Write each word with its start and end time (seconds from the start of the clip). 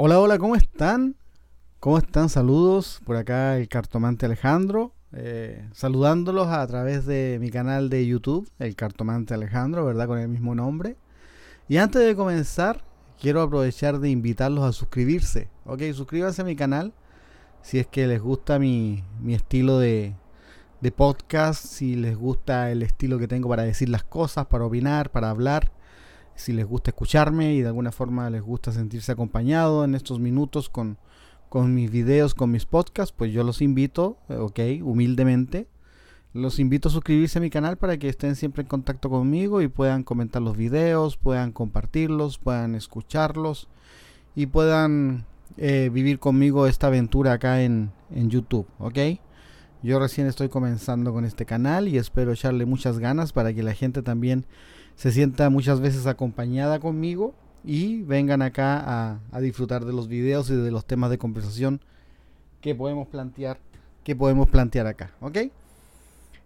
Hola, 0.00 0.20
hola, 0.20 0.38
¿cómo 0.38 0.54
están? 0.54 1.16
¿Cómo 1.80 1.98
están? 1.98 2.28
Saludos 2.28 3.00
por 3.04 3.16
acá 3.16 3.56
el 3.56 3.66
cartomante 3.66 4.26
Alejandro, 4.26 4.92
eh, 5.10 5.68
saludándolos 5.72 6.46
a 6.46 6.64
través 6.68 7.04
de 7.04 7.38
mi 7.40 7.50
canal 7.50 7.90
de 7.90 8.06
YouTube, 8.06 8.48
el 8.60 8.76
cartomante 8.76 9.34
Alejandro, 9.34 9.84
¿verdad? 9.84 10.06
Con 10.06 10.20
el 10.20 10.28
mismo 10.28 10.54
nombre. 10.54 10.96
Y 11.66 11.78
antes 11.78 12.06
de 12.06 12.14
comenzar, 12.14 12.84
quiero 13.20 13.42
aprovechar 13.42 13.98
de 13.98 14.08
invitarlos 14.08 14.62
a 14.62 14.70
suscribirse, 14.70 15.48
¿ok? 15.66 15.82
Suscríbanse 15.92 16.42
a 16.42 16.44
mi 16.44 16.54
canal 16.54 16.92
si 17.62 17.80
es 17.80 17.88
que 17.88 18.06
les 18.06 18.22
gusta 18.22 18.60
mi, 18.60 19.02
mi 19.20 19.34
estilo 19.34 19.80
de, 19.80 20.14
de 20.80 20.92
podcast, 20.92 21.66
si 21.66 21.96
les 21.96 22.16
gusta 22.16 22.70
el 22.70 22.84
estilo 22.84 23.18
que 23.18 23.26
tengo 23.26 23.48
para 23.48 23.64
decir 23.64 23.88
las 23.88 24.04
cosas, 24.04 24.46
para 24.46 24.64
opinar, 24.64 25.10
para 25.10 25.30
hablar 25.30 25.72
si 26.38 26.52
les 26.52 26.66
gusta 26.66 26.90
escucharme 26.90 27.54
y 27.54 27.62
de 27.62 27.68
alguna 27.68 27.92
forma 27.92 28.30
les 28.30 28.42
gusta 28.42 28.72
sentirse 28.72 29.12
acompañado 29.12 29.84
en 29.84 29.94
estos 29.94 30.20
minutos 30.20 30.68
con, 30.68 30.98
con 31.48 31.74
mis 31.74 31.90
videos, 31.90 32.34
con 32.34 32.50
mis 32.50 32.64
podcasts, 32.64 33.14
pues 33.16 33.32
yo 33.32 33.42
los 33.42 33.60
invito, 33.60 34.18
eh, 34.28 34.36
ok, 34.36 34.60
humildemente, 34.82 35.66
los 36.32 36.58
invito 36.58 36.88
a 36.88 36.92
suscribirse 36.92 37.38
a 37.38 37.42
mi 37.42 37.50
canal 37.50 37.76
para 37.76 37.98
que 37.98 38.08
estén 38.08 38.36
siempre 38.36 38.62
en 38.62 38.68
contacto 38.68 39.10
conmigo 39.10 39.62
y 39.62 39.68
puedan 39.68 40.04
comentar 40.04 40.40
los 40.40 40.56
videos, 40.56 41.16
puedan 41.16 41.52
compartirlos, 41.52 42.38
puedan 42.38 42.74
escucharlos 42.74 43.68
y 44.36 44.46
puedan 44.46 45.26
eh, 45.56 45.90
vivir 45.92 46.20
conmigo 46.20 46.66
esta 46.66 46.86
aventura 46.86 47.32
acá 47.32 47.62
en, 47.62 47.90
en 48.10 48.30
YouTube, 48.30 48.66
ok. 48.78 48.98
Yo 49.82 49.98
recién 50.00 50.26
estoy 50.26 50.48
comenzando 50.48 51.12
con 51.12 51.24
este 51.24 51.46
canal 51.46 51.88
y 51.88 51.98
espero 51.98 52.32
echarle 52.32 52.66
muchas 52.66 52.98
ganas 52.98 53.32
para 53.32 53.52
que 53.52 53.62
la 53.62 53.74
gente 53.74 54.02
también 54.02 54.44
se 54.98 55.12
sienta 55.12 55.48
muchas 55.48 55.80
veces 55.80 56.08
acompañada 56.08 56.80
conmigo 56.80 57.32
y 57.64 58.02
vengan 58.02 58.42
acá 58.42 59.20
a, 59.30 59.40
disfrutar 59.40 59.84
de 59.84 59.92
los 59.92 60.08
videos 60.08 60.50
y 60.50 60.56
de 60.56 60.72
los 60.72 60.86
temas 60.86 61.08
de 61.10 61.18
conversación 61.18 61.80
que 62.60 62.74
podemos 62.74 63.06
plantear 63.06 63.58
que 64.02 64.16
podemos 64.16 64.48
plantear 64.48 64.88
acá, 64.88 65.12
¿ok? 65.20 65.38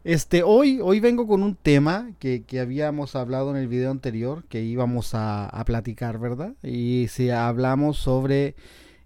Este, 0.05 0.43
hoy, 0.43 0.81
hoy 0.83 1.01
vengo 1.01 1.27
con 1.27 1.43
un 1.43 1.55
tema 1.55 2.11
que, 2.19 2.45
habíamos 2.61 3.17
hablado 3.17 3.53
en 3.53 3.57
el 3.57 3.69
video 3.69 3.91
anterior, 3.91 4.45
que 4.49 4.63
íbamos 4.63 5.13
a, 5.15 5.63
platicar, 5.65 6.19
¿verdad? 6.19 6.55
Y 6.63 7.07
si 7.09 7.31
hablamos 7.31 7.99
sobre 7.99 8.57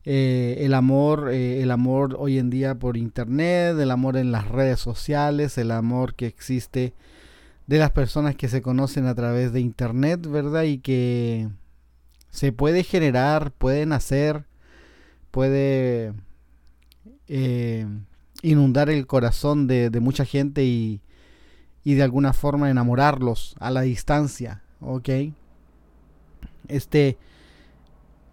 eh, 0.05 0.57
el 0.61 0.73
amor, 0.73 1.29
eh, 1.31 1.63
el 1.63 1.71
amor 1.71 2.17
hoy 2.19 2.39
en 2.39 2.49
día 2.51 2.75
por 2.77 2.97
internet, 2.97 3.79
el 3.79 3.91
amor 3.91 4.17
en 4.17 4.33
las 4.33 4.49
redes 4.49 4.81
sociales, 4.81 5.59
el 5.59 5.71
amor 5.71 6.15
que 6.15 6.27
existe 6.27 6.95
de 7.67 7.79
las 7.79 7.91
personas 7.91 8.37
que 8.37 8.49
se 8.49 8.63
conocen 8.63 9.07
a 9.07 9.15
través 9.15 9.53
de 9.53 9.61
internet, 9.61 10.27
¿verdad? 10.27 10.63
Y 10.63 10.79
que 10.79 11.49
se 12.31 12.53
puede 12.53 12.85
generar, 12.85 13.53
puede 13.53 13.87
nacer, 13.87 14.45
puede 15.31 16.13
eh, 17.29 17.87
inundar 18.43 18.89
el 18.89 19.07
corazón 19.07 19.67
de, 19.67 19.91
mucha 20.01 20.25
gente 20.25 20.65
y, 20.65 21.01
y, 21.83 21.95
de 21.95 22.03
alguna 22.03 22.33
forma 22.33 22.71
enamorarlos 22.71 23.57
a 23.59 23.71
la 23.71 23.81
distancia, 23.81 24.63
¿ok? 24.81 25.09
Este, 26.69 27.17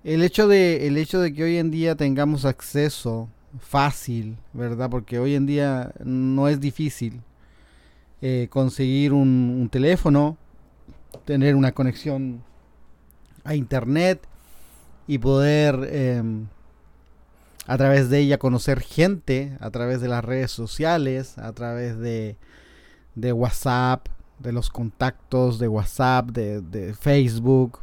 el 0.03 0.21
hecho 0.21 0.47
de, 0.47 0.87
el 0.87 0.97
hecho 0.97 1.19
de 1.19 1.33
que 1.33 1.43
hoy 1.43 1.57
en 1.57 1.71
día 1.71 1.95
tengamos 1.95 2.45
acceso 2.45 3.29
fácil, 3.59 4.37
¿verdad? 4.53 4.89
Porque 4.89 5.17
hoy 5.17 5.33
en 5.33 5.45
día 5.45 5.93
no 6.03 6.47
es 6.47 6.59
difícil 6.59 7.21
eh, 8.25 8.47
conseguir 8.49 9.11
un, 9.11 9.67
teléfono, 9.69 10.37
tener 11.25 11.57
una 11.57 11.73
conexión 11.73 12.41
a 13.43 13.53
internet 13.53 14.25
y 15.07 15.17
poder 15.17 15.89
em, 15.91 16.47
a 17.67 17.77
través 17.77 18.09
de 18.09 18.19
ella 18.19 18.37
conocer 18.37 18.79
gente, 18.79 19.57
a 19.59 19.71
través 19.71 19.99
de 19.99 20.07
las 20.07 20.23
redes 20.23 20.51
sociales, 20.51 21.37
a 21.37 21.51
través 21.51 21.99
de, 21.99 22.37
de 23.15 23.33
WhatsApp, 23.33 24.07
de 24.39 24.53
los 24.53 24.69
contactos 24.69 25.59
de 25.59 25.67
WhatsApp, 25.67 26.29
de, 26.29 26.93
Facebook, 26.93 27.79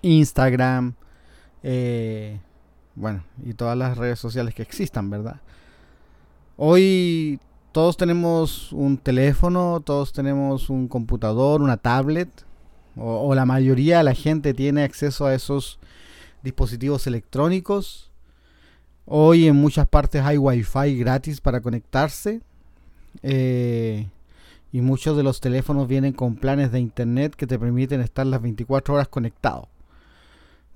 Instagram, 0.00 0.94
eh, 1.62 2.40
bueno, 2.94 3.22
y 3.44 3.52
todas 3.52 3.76
las 3.76 3.98
redes 3.98 4.18
sociales 4.18 4.54
que 4.54 4.62
existan, 4.62 5.10
¿verdad? 5.10 5.42
Hoy 6.56 7.38
todos 7.76 7.98
tenemos 7.98 8.72
un 8.72 8.96
teléfono, 8.96 9.82
todos 9.84 10.14
tenemos 10.14 10.70
un 10.70 10.88
computador, 10.88 11.60
una 11.60 11.76
tablet, 11.76 12.30
o, 12.96 13.34
la 13.34 13.44
mayoría 13.44 13.98
de 13.98 14.04
la 14.04 14.14
gente 14.14 14.54
tiene 14.54 14.82
acceso 14.82 15.26
a 15.26 15.34
esos 15.34 15.78
dispositivos 16.42 17.06
electrónicos. 17.06 18.10
Hoy 19.04 19.46
en 19.46 19.56
muchas 19.56 19.86
partes 19.88 20.22
hay 20.22 20.38
wifi 20.38 20.96
gratis 20.96 21.42
para 21.42 21.60
conectarse. 21.60 22.40
Eh, 23.22 24.08
y 24.72 24.80
muchos 24.80 25.14
de 25.14 25.22
los 25.22 25.42
teléfonos 25.42 25.86
vienen 25.86 26.14
con 26.14 26.36
planes 26.36 26.72
de 26.72 26.80
internet 26.80 27.34
que 27.34 27.46
te 27.46 27.58
permiten 27.58 28.00
estar 28.00 28.26
las 28.26 28.40
24 28.40 28.94
horas 28.94 29.08
conectado. 29.08 29.68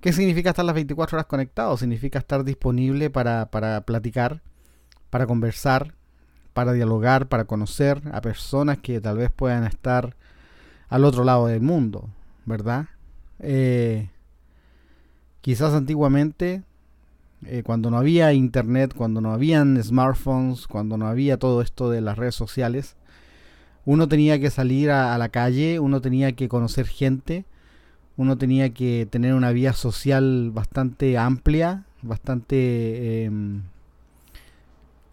¿Qué 0.02 0.12
significa 0.12 0.50
estar 0.50 0.66
las 0.66 0.74
24 0.74 1.16
horas 1.16 1.26
conectado? 1.26 1.78
Significa 1.78 2.18
estar 2.18 2.44
disponible 2.44 3.08
para, 3.08 3.46
para 3.50 3.86
platicar, 3.86 4.42
para 5.08 5.26
conversar, 5.26 5.94
para 6.52 6.72
dialogar, 6.72 7.28
para 7.28 7.44
conocer 7.44 8.02
a 8.12 8.20
personas 8.20 8.78
que 8.78 9.00
tal 9.00 9.18
vez 9.18 9.30
puedan 9.30 9.64
estar 9.64 10.16
al 10.88 11.04
otro 11.04 11.24
lado 11.24 11.46
del 11.46 11.60
mundo, 11.60 12.08
¿verdad? 12.44 12.86
Eh, 13.38 14.10
quizás 15.40 15.72
antiguamente, 15.72 16.62
eh, 17.46 17.62
cuando 17.64 17.90
no 17.90 17.98
había 17.98 18.32
internet, 18.32 18.92
cuando 18.94 19.20
no 19.20 19.32
habían 19.32 19.82
smartphones, 19.82 20.66
cuando 20.66 20.96
no 20.98 21.06
había 21.06 21.38
todo 21.38 21.62
esto 21.62 21.90
de 21.90 22.00
las 22.00 22.18
redes 22.18 22.34
sociales, 22.34 22.96
uno 23.86 24.08
tenía 24.08 24.38
que 24.38 24.50
salir 24.50 24.90
a, 24.90 25.16
la 25.16 25.30
calle, 25.30 25.80
uno 25.80 26.00
tenía 26.00 26.32
que 26.32 26.48
conocer 26.48 26.86
gente, 26.86 27.44
uno 28.16 28.36
tenía 28.36 28.74
que 28.74 29.08
tener 29.10 29.34
una 29.34 29.52
vía 29.52 29.72
social 29.72 30.50
bastante 30.52 31.16
amplia, 31.16 31.84
bastante 32.02 33.24
em, 33.24 33.62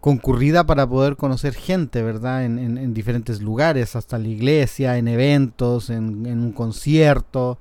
concurrida 0.00 0.64
para 0.64 0.86
poder 0.88 1.16
conocer 1.16 1.54
gente, 1.54 2.02
¿verdad? 2.02 2.44
En, 2.44 2.94
diferentes 2.94 3.42
lugares, 3.42 3.96
hasta 3.96 4.18
la 4.18 4.28
iglesia, 4.28 4.96
en 4.96 5.08
eventos, 5.08 5.90
en, 5.90 6.26
un 6.26 6.52
concierto, 6.52 7.58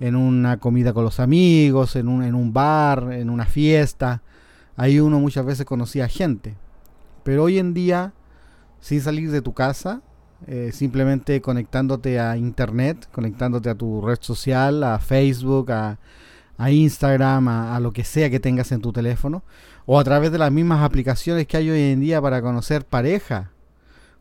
en 0.00 0.16
una 0.16 0.58
comida 0.58 0.92
con 0.92 1.04
los 1.04 1.20
amigos, 1.20 1.96
en 1.96 2.08
un, 2.08 2.22
en 2.22 2.34
un 2.34 2.52
bar, 2.52 3.12
en 3.12 3.30
una 3.30 3.44
fiesta. 3.44 4.22
Ahí 4.76 5.00
uno 5.00 5.20
muchas 5.20 5.44
veces 5.44 5.66
conocía 5.66 6.08
gente. 6.08 6.54
Pero 7.22 7.44
hoy 7.44 7.58
en 7.58 7.74
día, 7.74 8.12
sin 8.80 9.00
salir 9.00 9.30
de 9.30 9.42
tu 9.42 9.52
casa, 9.52 10.02
eh, 10.46 10.70
simplemente 10.72 11.40
conectándote 11.40 12.20
a 12.20 12.36
internet, 12.36 13.08
conectándote 13.10 13.70
a 13.70 13.74
tu 13.74 14.00
red 14.02 14.18
social, 14.20 14.82
a 14.84 14.98
Facebook, 14.98 15.72
a, 15.72 15.98
a 16.58 16.70
Instagram, 16.70 17.48
a, 17.48 17.78
lo 17.80 17.92
que 17.92 18.04
sea 18.04 18.30
que 18.30 18.40
tengas 18.40 18.72
en 18.72 18.80
tu 18.80 18.92
teléfono, 18.92 19.42
o 19.84 19.98
a 19.98 20.04
través 20.04 20.32
de 20.32 20.38
las 20.38 20.50
mismas 20.50 20.82
aplicaciones 20.82 21.46
que 21.46 21.56
hay 21.56 21.70
hoy 21.70 21.80
en 21.80 22.00
día 22.00 22.20
para 22.20 22.40
conocer 22.42 22.84
pareja. 22.84 23.50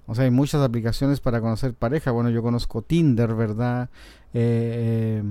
O 0.07 0.13
sea, 0.13 0.25
hay 0.25 0.31
muchas 0.31 0.61
aplicaciones 0.61 1.19
para 1.19 1.41
conocer 1.41 1.73
pareja. 1.73 2.11
Bueno, 2.11 2.29
yo 2.29 2.43
conozco 2.43 2.81
Tinder, 2.81 3.33
¿verdad? 3.33 3.89
Eh, 4.33 5.23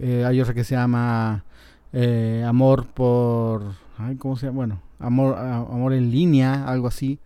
eh, 0.00 0.20
eh, 0.20 0.24
hay 0.24 0.40
otra 0.40 0.54
que 0.54 0.64
se 0.64 0.74
llama 0.74 1.44
Amor 2.46 2.86
por... 2.86 3.74
¿Cómo 4.18 4.36
se 4.36 4.46
llama? 4.46 4.56
Bueno, 4.56 4.82
Amor, 4.98 5.36
Amor 5.36 5.92
en 5.92 6.10
línea, 6.10 6.66
algo 6.66 6.86
así. 6.86 7.18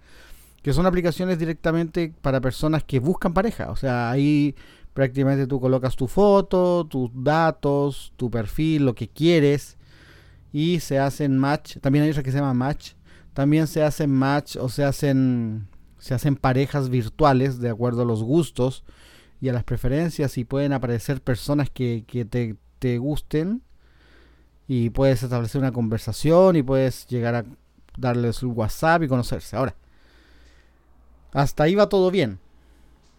Que 0.63 0.73
son 0.73 0.87
aplicaciones 0.87 1.39
directamente 1.39 2.13
para 2.23 2.41
personas 2.41 2.83
que 2.83 2.99
buscan 2.99 3.35
pareja. 3.35 3.71
O 3.71 3.77
sea, 3.77 4.11
ahí 4.11 4.55
prácticamente 4.97 5.47
tú 5.47 5.61
colocas 5.61 5.95
tu 5.95 6.09
foto, 6.09 6.87
tus 6.87 7.11
datos, 7.13 8.15
tu 8.17 8.31
perfil, 8.31 8.87
lo 8.87 8.95
que 8.95 9.09
quieres 9.09 9.77
y 10.55 10.81
se 10.81 10.99
hacen 10.99 11.37
match. 11.37 11.77
También 11.83 12.05
hay 12.05 12.11
otra 12.13 12.23
que 12.23 12.33
se 12.33 12.39
llama 12.39 12.55
match. 12.55 12.93
También 13.35 13.67
se 13.67 13.83
hacen 13.83 14.11
match 14.11 14.57
o 14.57 14.71
se 14.71 14.85
hacen 14.85 15.69
se 15.99 16.15
hacen 16.15 16.37
parejas 16.37 16.89
virtuales 16.89 17.59
de 17.59 17.69
acuerdo 17.69 18.03
a 18.03 18.05
los 18.07 18.23
gustos 18.23 18.85
y 19.39 19.51
a 19.51 19.53
las 19.53 19.65
preferencias 19.65 20.39
y 20.39 20.45
pueden 20.45 20.73
aparecer 20.73 21.21
personas 21.21 21.69
que, 21.69 22.05
te, 22.31 22.57
te 22.79 22.97
gusten 22.97 23.61
y 24.67 24.89
puedes 24.89 25.23
establecer 25.23 25.61
una 25.61 25.73
conversación 25.73 26.57
y 26.57 26.63
puedes 26.63 27.07
llegar 27.07 27.35
a 27.35 27.45
darles 27.99 28.43
un 28.43 28.57
WhatsApp 28.57 29.03
y 29.03 29.09
conocerse. 29.09 29.57
Ahora, 29.57 29.75
hasta 31.33 31.65
ahí 31.65 31.75
va 31.75 31.91
todo 31.91 32.11
bien. 32.11 32.39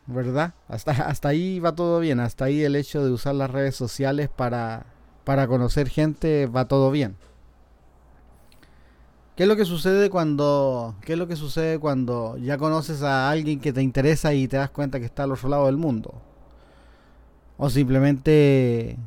¿Verdad? 0.08 0.54
Hasta, 0.68 0.92
hasta 1.08 1.30
ahí 1.30 1.60
va 1.60 1.76
todo 1.76 2.00
bien, 2.00 2.20
hasta 2.20 2.46
ahí 2.46 2.64
el 2.64 2.76
hecho 2.76 3.06
de 3.06 3.12
usar 3.12 3.36
las 3.36 3.52
redes 3.52 3.76
sociales 3.76 4.30
para, 4.30 4.88
para 5.24 5.48
conocer 5.48 5.90
gente 5.90 6.48
va 6.48 6.68
todo 6.68 6.90
bien. 6.92 7.16
¿Qué 9.36 9.44
es 9.44 9.50
lo 9.50 9.56
que 9.56 9.66
sucede 9.66 10.10
cuando 10.10 10.96
qué 11.02 11.14
es 11.14 11.20
lo 11.20 11.28
que 11.28 11.36
sucede 11.36 11.78
cuando 11.78 12.38
ya 12.38 12.58
conoces 12.58 13.04
a 13.04 13.30
alguien 13.30 13.60
que 13.60 13.72
te 13.72 13.84
interesa 13.84 14.34
y 14.34 14.48
te 14.48 14.58
das 14.58 14.72
cuenta 14.72 15.00
que 15.00 15.06
está 15.06 15.24
al 15.24 15.32
otro 15.32 15.48
lado 15.48 15.68
del 15.68 15.78
mundo? 15.78 16.20
O 17.58 17.70
simplemente 17.70 18.98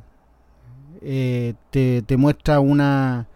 eh, 1.02 1.55
te, 1.70 2.02
te, 2.02 2.17
muestra 2.17 2.61
una 2.61 3.26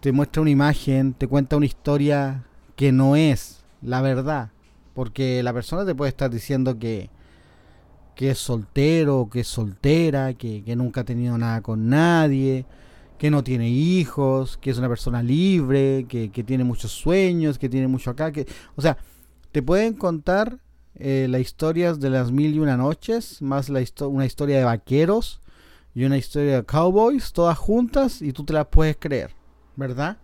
te 0.00 0.12
muestra 0.12 0.40
una 0.40 0.50
imagen, 0.50 1.12
te 1.12 1.28
cuenta 1.28 1.56
una 1.56 1.66
historia 1.66 2.44
que 2.74 2.90
no 2.90 3.16
es 3.16 3.62
la 3.82 4.00
verdad. 4.00 4.53
Porque 4.94 5.42
la 5.42 5.52
persona 5.52 5.84
te 5.84 5.94
puede 5.94 6.10
estar 6.10 6.30
diciendo 6.30 6.78
que, 6.78 7.10
que 8.14 8.30
es 8.30 8.38
soltero, 8.38 9.28
que 9.30 9.40
es 9.40 9.48
soltera, 9.48 10.34
que, 10.34 10.62
nunca 10.76 11.02
ha 11.02 11.04
tenido 11.04 11.36
nada 11.36 11.60
con 11.60 11.88
nadie, 11.88 12.64
que 13.18 13.30
no 13.30 13.42
tiene 13.42 13.68
hijos, 13.68 14.56
que 14.56 14.70
es 14.70 14.78
una 14.78 14.88
persona 14.88 15.22
libre, 15.22 16.06
que, 16.08 16.28
tiene 16.44 16.64
muchos 16.64 16.92
sueños, 16.92 17.58
que 17.58 17.68
tiene 17.68 17.88
mucho 17.88 18.10
acá. 18.10 18.32
Que, 18.32 18.46
o 18.76 18.82
sea, 18.82 18.96
te 19.52 19.62
pueden 19.62 19.94
contar 19.94 20.58
eh, 20.94 21.26
las 21.28 21.40
historias 21.40 21.98
de 21.98 22.10
las 22.10 22.30
mil 22.30 22.54
y 22.54 22.60
una 22.60 22.76
noches, 22.76 23.42
más 23.42 23.68
la 23.68 23.82
una 24.06 24.26
historia 24.26 24.58
de 24.58 24.64
vaqueros 24.64 25.40
y 25.94 26.04
una 26.04 26.16
historia 26.16 26.56
de 26.56 26.64
cowboys, 26.64 27.32
todas 27.32 27.58
juntas, 27.58 28.22
y 28.22 28.32
tú 28.32 28.44
te 28.44 28.52
las 28.52 28.66
puedes 28.66 28.96
creer, 28.96 29.30
¿verdad? 29.76 30.18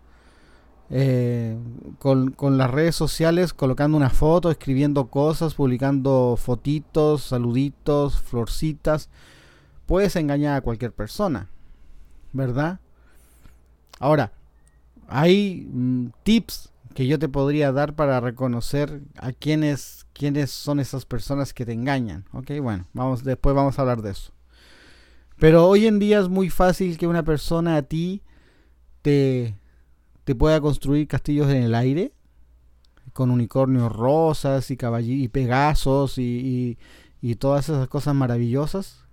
Eh, 0.93 1.57
con, 2.01 2.59
las 2.59 2.71
redes 2.71 2.97
sociales, 2.97 3.53
colocando 3.55 3.97
una 3.97 4.11
foto, 4.11 4.51
escribiendo 4.51 5.07
cosas, 5.07 5.55
publicando 5.55 6.37
fotitos, 6.37 7.23
saluditos, 7.23 8.21
florcitas, 8.21 9.09
puedes 9.87 10.17
engañar 10.17 10.57
a 10.57 10.61
cualquier 10.63 10.93
persona, 10.93 11.49
¿verdad? 12.33 12.81
Ahora, 14.01 14.33
hay 15.07 15.69
mm, 15.71 16.07
tips 16.25 16.73
que 16.95 17.07
yo 17.07 17.21
te 17.21 17.29
podría 17.29 17.71
dar 17.71 17.95
para 17.95 18.19
reconocer 18.19 19.01
a 19.17 19.31
quiénes, 19.31 20.07
quiénes 20.13 20.51
son 20.51 20.81
esas 20.81 21.07
personas 21.07 21.55
que 21.55 21.65
te 21.65 21.73
engañan. 21.73 22.25
Ok, 22.33 22.51
bueno, 22.61 22.87
vamos, 22.95 23.23
después 23.23 23.55
vamos 23.55 23.79
a 23.79 23.83
hablar 23.83 24.03
de 24.03 24.11
eso. 24.11 24.33
Pero 25.39 25.69
hoy 25.69 25.87
en 25.87 26.01
día 26.01 26.19
es 26.19 26.29
muy 26.29 26.51
fácil 26.51 26.99
que 26.99 27.07
una 27.07 27.23
persona 27.23 27.77
a 27.77 27.83
ti 27.83 28.23
te, 29.03 29.57
te 30.31 30.37
pueda 30.37 30.61
construir 30.61 31.09
castillos 31.09 31.51
en 31.51 31.65
el 31.65 31.75
aire 31.75 32.13
con 33.13 33.33
unicornios 33.33 33.91
rosas 33.91 34.71
y 34.71 34.79
y 35.01 35.27
pegasos 35.27 36.19
y, 36.19 36.79
y, 37.21 37.35
todas 37.35 37.69
esas 37.69 37.89
cosas 37.89 38.15
maravillosas. 38.15 39.05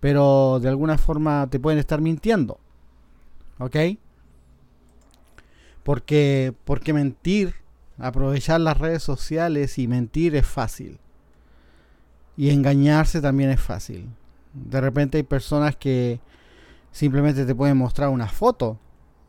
Pero 0.00 0.58
de 0.58 0.70
alguna 0.70 0.96
forma 0.96 1.46
te 1.50 1.60
pueden 1.60 1.78
estar 1.78 2.00
mintiendo. 2.00 2.58
¿Ok? 3.58 3.76
Porque, 5.82 6.54
porque 6.64 6.94
mentir, 6.94 7.56
aprovechar 7.98 8.62
las 8.62 8.78
redes 8.78 9.02
sociales 9.02 9.76
y 9.76 9.88
mentir 9.88 10.34
es 10.36 10.46
fácil. 10.46 11.00
Y 12.38 12.48
engañarse 12.48 13.20
también 13.20 13.50
es 13.50 13.60
fácil. 13.60 14.08
De 14.54 14.80
repente 14.80 15.18
hay 15.18 15.22
personas 15.22 15.76
que 15.76 16.18
simplemente 16.92 17.44
te 17.44 17.54
pueden 17.54 17.76
mostrar 17.76 18.08
una 18.08 18.28
foto 18.28 18.78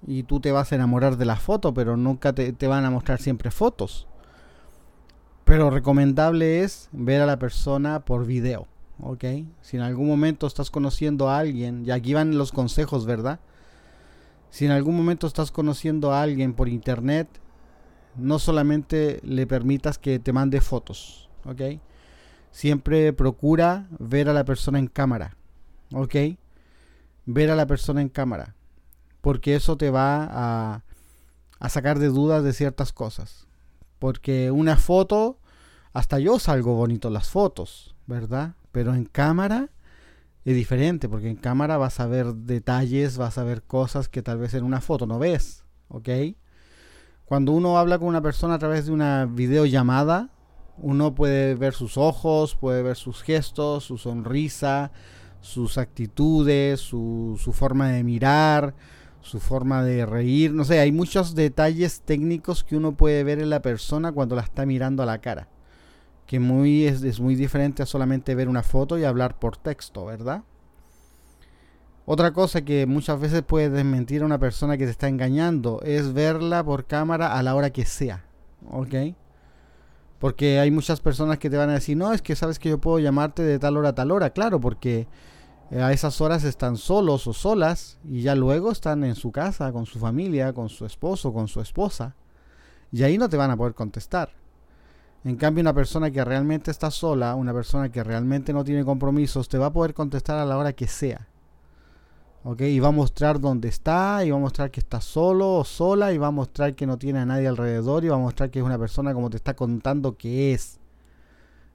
y 0.06 0.24
tú 0.24 0.39
te 0.39 0.51
vas 0.51 0.71
a 0.71 0.75
enamorar 0.75 1.18
de 1.18 1.25
la 1.25 1.36
foto, 1.36 1.74
pero 1.74 1.98
nunca 1.98 2.33
te, 2.33 2.68
van 2.68 2.86
a 2.86 2.92
mostrar 2.92 3.19
siempre 3.19 3.51
fotos. 3.51 4.07
Pero 5.45 5.69
recomendable 5.69 6.63
es 6.63 6.89
ver 6.92 7.21
a 7.21 7.25
la 7.25 7.38
persona 7.38 8.06
por 8.06 8.25
video, 8.25 8.68
¿ok? 9.00 9.25
Si 9.62 9.77
en 9.77 9.83
algún 9.83 10.07
momento 10.07 10.48
estás 10.48 10.71
conociendo 10.71 11.30
a 11.30 11.39
alguien, 11.39 11.83
y 11.86 11.92
aquí 11.92 12.13
van 12.13 12.38
los 12.38 12.51
consejos, 12.51 13.06
¿verdad? 13.06 13.39
Si 14.50 14.65
en 14.65 14.71
algún 14.71 14.95
momento 14.95 15.27
estás 15.27 15.51
conociendo 15.51 16.12
a 16.12 16.21
alguien 16.21 16.53
por 16.53 16.68
internet, 16.69 17.27
no 18.15 18.39
solamente 18.39 19.19
le 19.24 19.48
permitas 19.48 19.98
que 19.98 20.19
te 20.19 20.33
mande 20.33 20.62
fotos, 20.62 21.30
¿ok? 21.45 21.80
Siempre 22.51 23.13
procura 23.13 23.88
ver 23.98 24.30
a 24.30 24.33
la 24.33 24.45
persona 24.45 24.80
en 24.80 24.88
cámara, 24.88 25.38
¿ok? 25.94 26.15
Ver 27.25 27.51
a 27.51 27.56
la 27.56 27.68
persona 27.68 28.01
en 28.01 28.09
cámara 28.09 28.56
porque 29.21 29.56
eso 29.56 29.77
te 29.77 29.89
va 29.89 30.27
a, 30.31 30.83
a 31.59 31.69
sacar 31.69 32.00
de 32.00 32.07
dudas 32.07 32.44
de 32.44 32.53
ciertas 32.53 32.91
cosas. 32.91 33.47
Porque 34.00 34.51
una 34.51 34.77
foto, 34.77 35.38
hasta 35.94 36.19
yo 36.19 36.39
salgo 36.39 36.75
bonito 36.75 37.09
las 37.09 37.29
fotos, 37.29 37.95
¿verdad? 38.07 38.56
Pero 38.71 38.94
en 38.95 39.06
cámara 39.06 39.69
es 40.44 40.56
diferente, 40.56 41.07
porque 41.07 41.29
en 41.29 41.35
cámara 41.35 41.77
vas 41.77 42.00
a 42.00 42.07
ver 42.07 42.33
detalles, 42.33 43.18
vas 43.18 43.38
a 43.38 43.44
ver 43.44 43.62
cosas 43.62 44.09
que 44.09 44.23
tal 44.23 44.39
vez 44.39 44.53
en 44.56 44.63
una 44.63 44.81
foto 44.81 45.06
no 45.06 45.19
ves, 45.19 45.63
¿ok? 45.88 46.09
Cuando 47.25 47.51
uno 47.51 47.77
habla 47.77 48.00
con 48.00 48.07
una 48.07 48.21
persona 48.21 48.56
a 48.56 48.59
través 48.59 48.88
de 48.88 48.91
una 48.91 49.25
videollamada, 49.25 50.29
uno 50.77 51.13
puede 51.13 51.56
ver 51.56 51.74
sus 51.74 51.95
ojos, 51.95 52.56
puede 52.56 52.81
ver 52.81 52.97
sus 52.97 53.21
gestos, 53.21 53.83
su 53.83 53.97
sonrisa, 53.97 54.91
sus 55.41 55.77
actitudes, 55.77 56.79
su, 56.79 57.39
su 57.41 57.53
forma 57.53 57.89
de 57.89 58.03
mirar, 58.03 58.74
su 59.21 59.39
forma 59.39 59.83
de 59.83 60.06
reír, 60.06 60.53
no 60.53 60.63
sé, 60.63 60.79
hay 60.79 60.91
muchos 60.91 61.35
detalles 61.35 62.01
técnicos 62.01 62.63
que 62.63 62.75
uno 62.75 62.94
puede 62.94 63.23
ver 63.23 63.39
en 63.39 63.50
la 63.50 63.62
persona 63.62 64.12
cuando 64.12 64.35
la 64.35 64.41
está 64.41 64.65
mirando 64.65 65.03
a 65.03 65.06
la 65.06 65.19
cara, 65.19 65.47
que 66.25 66.39
muy, 66.39 66.85
es, 66.85 67.03
es 67.03 67.19
muy 67.19 67.35
diferente 67.35 67.83
a 67.83 67.85
solamente 67.85 68.35
ver 68.35 68.50
una 68.50 68.63
foto 68.63 68.97
y 68.97 69.03
hablar 69.03 69.39
por 69.39 69.57
texto, 69.57 70.06
¿verdad? 70.06 70.44
Otra 72.06 72.33
cosa 72.33 72.63
que 72.63 72.85
muchas 72.88 73.19
veces 73.19 73.44
puede 73.44 73.69
desmentir 73.69 74.23
a 74.23 74.25
una 74.25 74.39
persona 74.39 74.77
que 74.77 74.85
te 74.85 74.91
está 74.91 75.07
engañando 75.07 75.81
es 75.83 76.13
verla 76.13 76.63
por 76.63 76.85
cámara 76.85 77.38
a 77.38 77.44
la 77.44 77.56
hora 77.56 77.69
que 77.69 77.85
sea, 77.85 78.25
¿ok? 78.69 79.15
Porque 80.19 80.59
hay 80.59 80.71
muchas 80.71 81.00
personas 81.00 81.38
que 81.38 81.50
te 81.50 81.57
van 81.57 81.69
a 81.69 81.74
decir, 81.74 81.97
no, 81.97 82.12
es 82.12 82.21
que 82.21 82.35
sabes 82.35 82.59
que 82.59 82.69
yo 82.69 82.79
puedo 82.79 83.00
llamarte 83.00 83.44
de 83.44 83.59
tal 83.59 83.77
hora 83.77 83.89
a 83.89 83.95
tal 83.95 84.12
hora, 84.12 84.31
claro, 84.31 84.59
porque 84.59 85.07
a 85.79 85.94
esas 85.94 86.19
horas 86.19 86.44
están 86.44 86.75
solos 86.75 87.27
o 87.27 87.33
solas 87.33 87.97
y 88.03 88.23
ya 88.23 88.35
luego 88.35 88.71
están 88.71 89.06
en 89.06 89.15
su 89.15 89.31
casa, 89.31 89.71
con 89.71 89.85
su 89.85 90.00
familia, 90.00 90.51
con 90.51 90.68
su 90.68 90.85
esposo, 90.85 91.31
con 91.31 91.47
su 91.47 91.62
esposa. 91.62 92.15
Y 92.91 93.03
ahí 93.03 93.18
no 93.18 93.29
te 93.29 93.38
van 93.38 93.51
a 93.51 93.57
poder 93.57 93.73
contestar. 93.73 94.33
En 95.23 95.38
cambio, 95.38 95.62
una 95.62 95.73
persona 95.73 96.12
que 96.12 96.25
realmente 96.25 96.71
está 96.71 96.91
sola, 96.91 97.35
una 97.35 97.53
persona 97.53 97.89
que 97.89 98.03
realmente 98.03 98.51
no 98.51 98.65
tiene 98.65 98.83
compromisos, 98.83 99.47
te 99.47 99.57
va 99.57 99.68
a 99.68 99.73
poder 99.73 99.94
contestar 99.94 100.38
a 100.39 100.45
la 100.45 100.57
hora 100.57 100.73
que 100.73 100.88
sea. 100.88 101.27
¿Ok? 102.44 102.62
Y 102.62 102.79
va 102.79 102.89
a 102.89 102.91
mostrar 102.91 103.39
dónde 103.39 103.69
está, 103.69 104.25
y 104.25 104.31
va 104.31 104.38
a 104.38 104.41
mostrar 104.41 104.71
que 104.71 104.79
está 104.81 105.00
solo 105.00 105.53
o 105.57 105.63
sola, 105.63 106.12
y 106.12 106.17
va 106.17 106.27
a 106.27 106.31
mostrar 106.31 106.75
que 106.75 106.88
no 106.88 106.97
tiene 106.97 107.19
a 107.19 107.25
nadie 107.25 107.47
alrededor, 107.47 108.03
y 108.03 108.09
va 108.09 108.15
a 108.15 108.19
mostrar 108.19 108.50
que 108.50 108.59
es 108.59 108.65
una 108.65 108.79
persona 108.79 109.13
como 109.13 109.29
te 109.29 109.38
está 109.38 109.56
contando 109.56 110.17
que 110.17 110.53
es. 110.53 110.79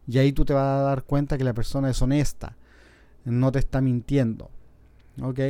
Y 0.07 0.19
ahí 0.19 0.33
tú 0.33 0.45
te 0.45 0.53
vas 0.53 0.65
a 0.65 0.83
dar 0.83 1.05
cuenta 1.05 1.39
que 1.39 1.45
la 1.45 1.55
persona 1.55 1.89
es 1.89 2.03
honesta 2.03 2.57
no 3.27 3.53
te 3.53 3.59
está 3.59 3.81
mintiendo. 3.81 4.51
¿Ok? 5.21 5.41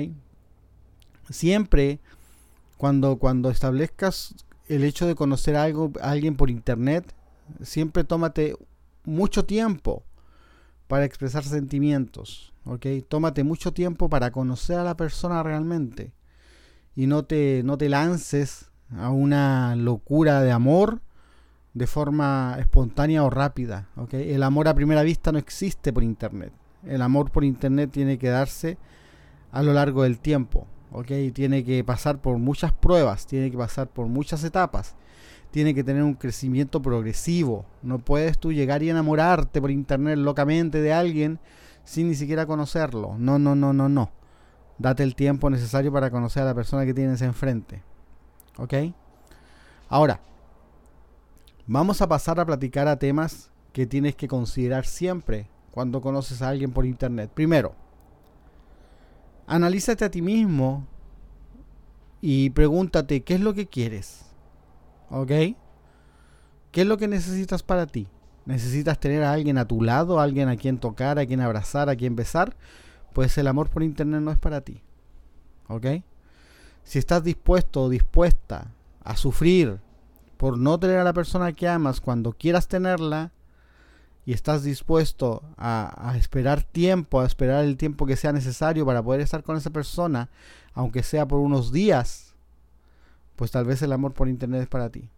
Siempre 1.31 2.01
cuando, 2.77 3.17
cuando 3.17 3.51
establezcas 3.51 4.35
el 4.69 4.83
hecho 4.83 5.07
de 5.07 5.15
conocer 5.15 5.57
algo, 5.57 5.93
a 6.01 6.11
alguien 6.11 6.37
por 6.37 6.51
internet, 6.51 7.15
siempre 7.63 8.03
tómate 8.03 8.57
mucho 9.05 9.45
tiempo 9.45 10.03
para 10.89 11.05
expresar 11.05 11.45
sentimientos. 11.45 12.53
¿Ok? 12.65 12.87
Tómate 13.09 13.45
mucho 13.45 13.73
tiempo 13.73 14.09
para 14.09 14.33
conocer 14.33 14.79
a 14.79 14.85
la 14.85 14.97
persona 14.97 15.43
realmente. 15.43 16.13
Y 16.95 17.07
no 17.07 17.25
te, 17.25 17.63
no 17.63 17.77
te 17.77 17.89
lances 17.89 18.71
a 18.97 19.11
una 19.11 19.77
locura 19.77 20.41
de 20.41 20.51
amor 20.51 21.03
de 21.75 21.87
forma 21.87 22.57
espontánea 22.59 23.23
o 23.23 23.29
rápida. 23.29 23.91
¿ok? 23.97 24.15
El 24.15 24.43
amor 24.43 24.67
a 24.67 24.75
primera 24.75 25.03
vista 25.03 25.31
no 25.31 25.39
existe 25.39 25.93
por 25.93 26.03
internet 26.03 26.53
el 26.87 27.03
amor 27.03 27.31
por 27.31 27.45
internet 27.45 27.91
tiene 27.93 28.19
que 28.19 28.29
darse 28.29 28.79
a 29.53 29.63
lo 29.63 29.73
largo 29.73 30.03
del 30.03 30.19
tiempo, 30.19 30.67
¿ok? 30.93 31.11
Tiene 31.33 31.65
que 31.65 31.83
pasar 31.85 32.21
por 32.21 32.39
muchas 32.39 32.73
pruebas, 32.73 33.27
tiene 33.27 33.51
que 33.51 33.57
pasar 33.57 33.89
por 33.89 34.07
muchas 34.07 34.45
etapas, 34.45 34.97
tiene 35.51 35.75
que 35.75 35.85
tener 35.85 36.03
un 36.03 36.15
crecimiento 36.15 36.83
progresivo. 36.83 37.65
No 37.83 37.99
puedes 37.99 38.39
tú 38.39 38.53
llegar 38.53 38.83
y 38.83 38.91
enamorarte 38.91 39.61
por 39.61 39.71
internet 39.71 40.19
locamente 40.19 40.81
de 40.81 40.93
alguien 40.93 41.39
sin 41.85 42.09
ni 42.09 42.15
siquiera 42.15 42.47
conocerlo. 42.47 43.17
No, 43.19 43.39
no, 43.39 43.55
no, 43.55 43.73
no, 43.73 43.89
no. 43.89 44.11
Date 44.79 45.03
el 45.03 45.15
tiempo 45.15 45.49
necesario 45.49 45.93
para 45.93 46.11
conocer 46.11 46.43
a 46.43 46.47
la 46.47 46.55
persona 46.55 46.85
que 46.85 46.93
tienes 46.93 47.23
enfrente. 47.23 47.83
¿Ok? 48.59 48.75
Ahora, 49.89 50.21
vamos 51.67 52.03
a 52.03 52.09
pasar 52.09 52.39
a 52.41 52.45
platicar 52.45 52.89
a 52.89 52.99
temas 52.99 53.51
que 53.73 53.87
tienes 53.87 54.17
que 54.17 54.29
considerar 54.29 54.85
siempre 54.85 55.49
cuando 55.77 56.01
conoces 56.01 56.41
a 56.41 56.49
alguien 56.49 56.73
por 56.73 56.87
internet. 56.87 57.31
Primero, 57.35 57.75
analízate 59.47 60.07
a 60.07 60.11
ti 60.11 60.23
mismo 60.23 60.87
y 62.23 62.49
pregúntate 62.49 63.21
qué 63.21 63.35
es 63.35 63.43
lo 63.43 63.53
que 63.53 63.67
quieres. 63.67 64.25
¿Ok? 65.11 65.29
¿Qué 66.73 66.81
es 66.81 66.87
lo 66.87 66.97
que 66.97 67.09
necesitas 67.09 67.63
para 67.63 67.85
ti? 67.85 68.09
¿Necesitas 68.47 68.99
tener 68.99 69.23
a 69.23 69.35
alguien 69.35 69.59
a 69.59 69.69
tu 69.69 69.83
lado, 69.83 70.19
a 70.19 70.23
alguien 70.23 70.49
a 70.49 70.57
quien 70.57 70.79
tocar, 70.79 71.19
a 71.19 71.27
quien 71.27 71.43
abrazar, 71.43 71.91
a 71.91 71.97
quien 71.97 72.17
besar? 72.17 72.57
Pues 73.13 73.37
el 73.37 73.47
amor 73.47 73.69
por 73.69 73.83
internet 73.83 74.23
no 74.23 74.31
es 74.31 74.39
para 74.39 74.63
ti. 74.63 74.81
¿Ok? 75.69 75.89
Si 76.85 76.99
estás 76.99 77.23
dispuesto 77.23 77.83
o 77.83 77.89
dispuesta 77.91 78.73
a 79.05 79.15
sufrir 79.15 79.79
por 80.39 80.57
no 80.57 80.81
tener 80.81 80.97
a 80.97 81.05
la 81.05 81.13
persona 81.13 81.53
que 81.53 81.69
amas 81.69 82.01
cuando 82.01 82.33
quieras 82.33 82.67
tenerla, 82.67 83.33
y 84.27 84.33
estás 84.33 84.65
dispuesto 84.65 85.45
a, 85.57 86.15
esperar 86.19 86.65
tiempo, 86.65 87.21
a 87.21 87.27
esperar 87.27 87.65
el 87.65 87.77
tiempo 87.77 88.07
que 88.07 88.17
sea 88.17 88.33
necesario 88.33 88.85
para 88.85 89.01
poder 89.01 89.21
estar 89.21 89.45
con 89.45 89.57
esa 89.57 89.71
persona, 89.71 90.31
aunque 90.75 91.05
sea 91.05 91.29
por 91.29 91.39
unos 91.39 91.71
días, 91.71 92.35
pues 93.37 93.53
tal 93.53 93.65
vez 93.65 93.81
el 93.83 93.93
amor 93.93 94.15
por 94.15 94.29
internet 94.29 94.63
es 94.63 94.69
para 94.69 94.91
ti. 94.91 95.09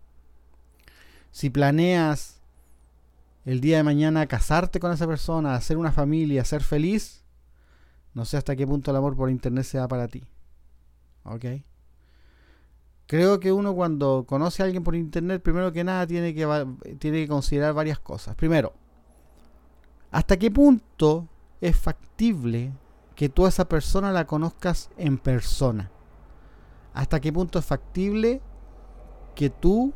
Si 1.31 1.49
planeas 1.49 2.43
el 3.47 3.63
día 3.63 3.79
de 3.79 3.83
mañana 3.83 4.27
casarte 4.27 4.79
con 4.79 4.93
esa 4.93 5.07
persona, 5.07 5.55
hacer 5.55 5.79
una 5.79 5.91
familia, 5.91 6.45
ser 6.45 6.63
feliz, 6.63 7.25
no 8.13 8.27
sé 8.27 8.37
hasta 8.37 8.57
qué 8.57 8.67
punto 8.67 8.91
el 8.91 8.99
amor 8.99 9.17
por 9.17 9.31
internet 9.31 9.65
sea 9.65 9.89
para 9.89 10.07
ti. 10.09 10.23
¿Ok? 11.25 11.47
Creo 13.07 13.41
que 13.41 13.53
uno 13.53 13.75
cuando 13.75 14.27
conoce 14.29 14.63
a 14.63 14.67
alguien 14.67 14.85
por 14.85 14.95
internet, 14.95 15.41
primero 15.41 15.73
que 15.73 15.83
nada 15.83 16.07
tiene 16.07 16.35
que, 16.35 16.47
tiene 16.99 17.23
que 17.23 17.29
considerar 17.29 17.73
varias 17.73 17.99
cosas. 17.99 18.37
Primero, 18.37 18.75
¿hasta 20.11 20.37
qué 20.37 20.51
punto 20.51 21.29
es 21.61 21.77
factible 21.77 22.73
que 23.15 23.29
tú 23.29 23.47
a 23.47 23.49
esa 23.49 23.69
persona 23.69 24.13
la 24.13 24.27
conozcas 24.27 24.91
en 24.97 25.19
persona? 25.19 25.91
¿Hasta 26.95 27.21
qué 27.21 27.33
punto 27.33 27.59
es 27.59 27.65
factible 27.65 28.41
que 29.35 29.51
tú 29.51 29.93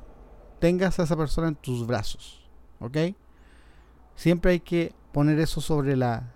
tengas 0.59 0.99
a 0.99 1.05
esa 1.05 1.17
persona 1.17 1.49
en 1.49 1.57
tus 1.57 1.87
brazos? 1.87 2.49
¿Ok? 2.81 2.97
Siempre 4.15 4.53
hay 4.53 4.61
que 4.61 4.95
poner 5.13 5.39
eso 5.39 5.61
sobre 5.61 5.97
la, 5.97 6.33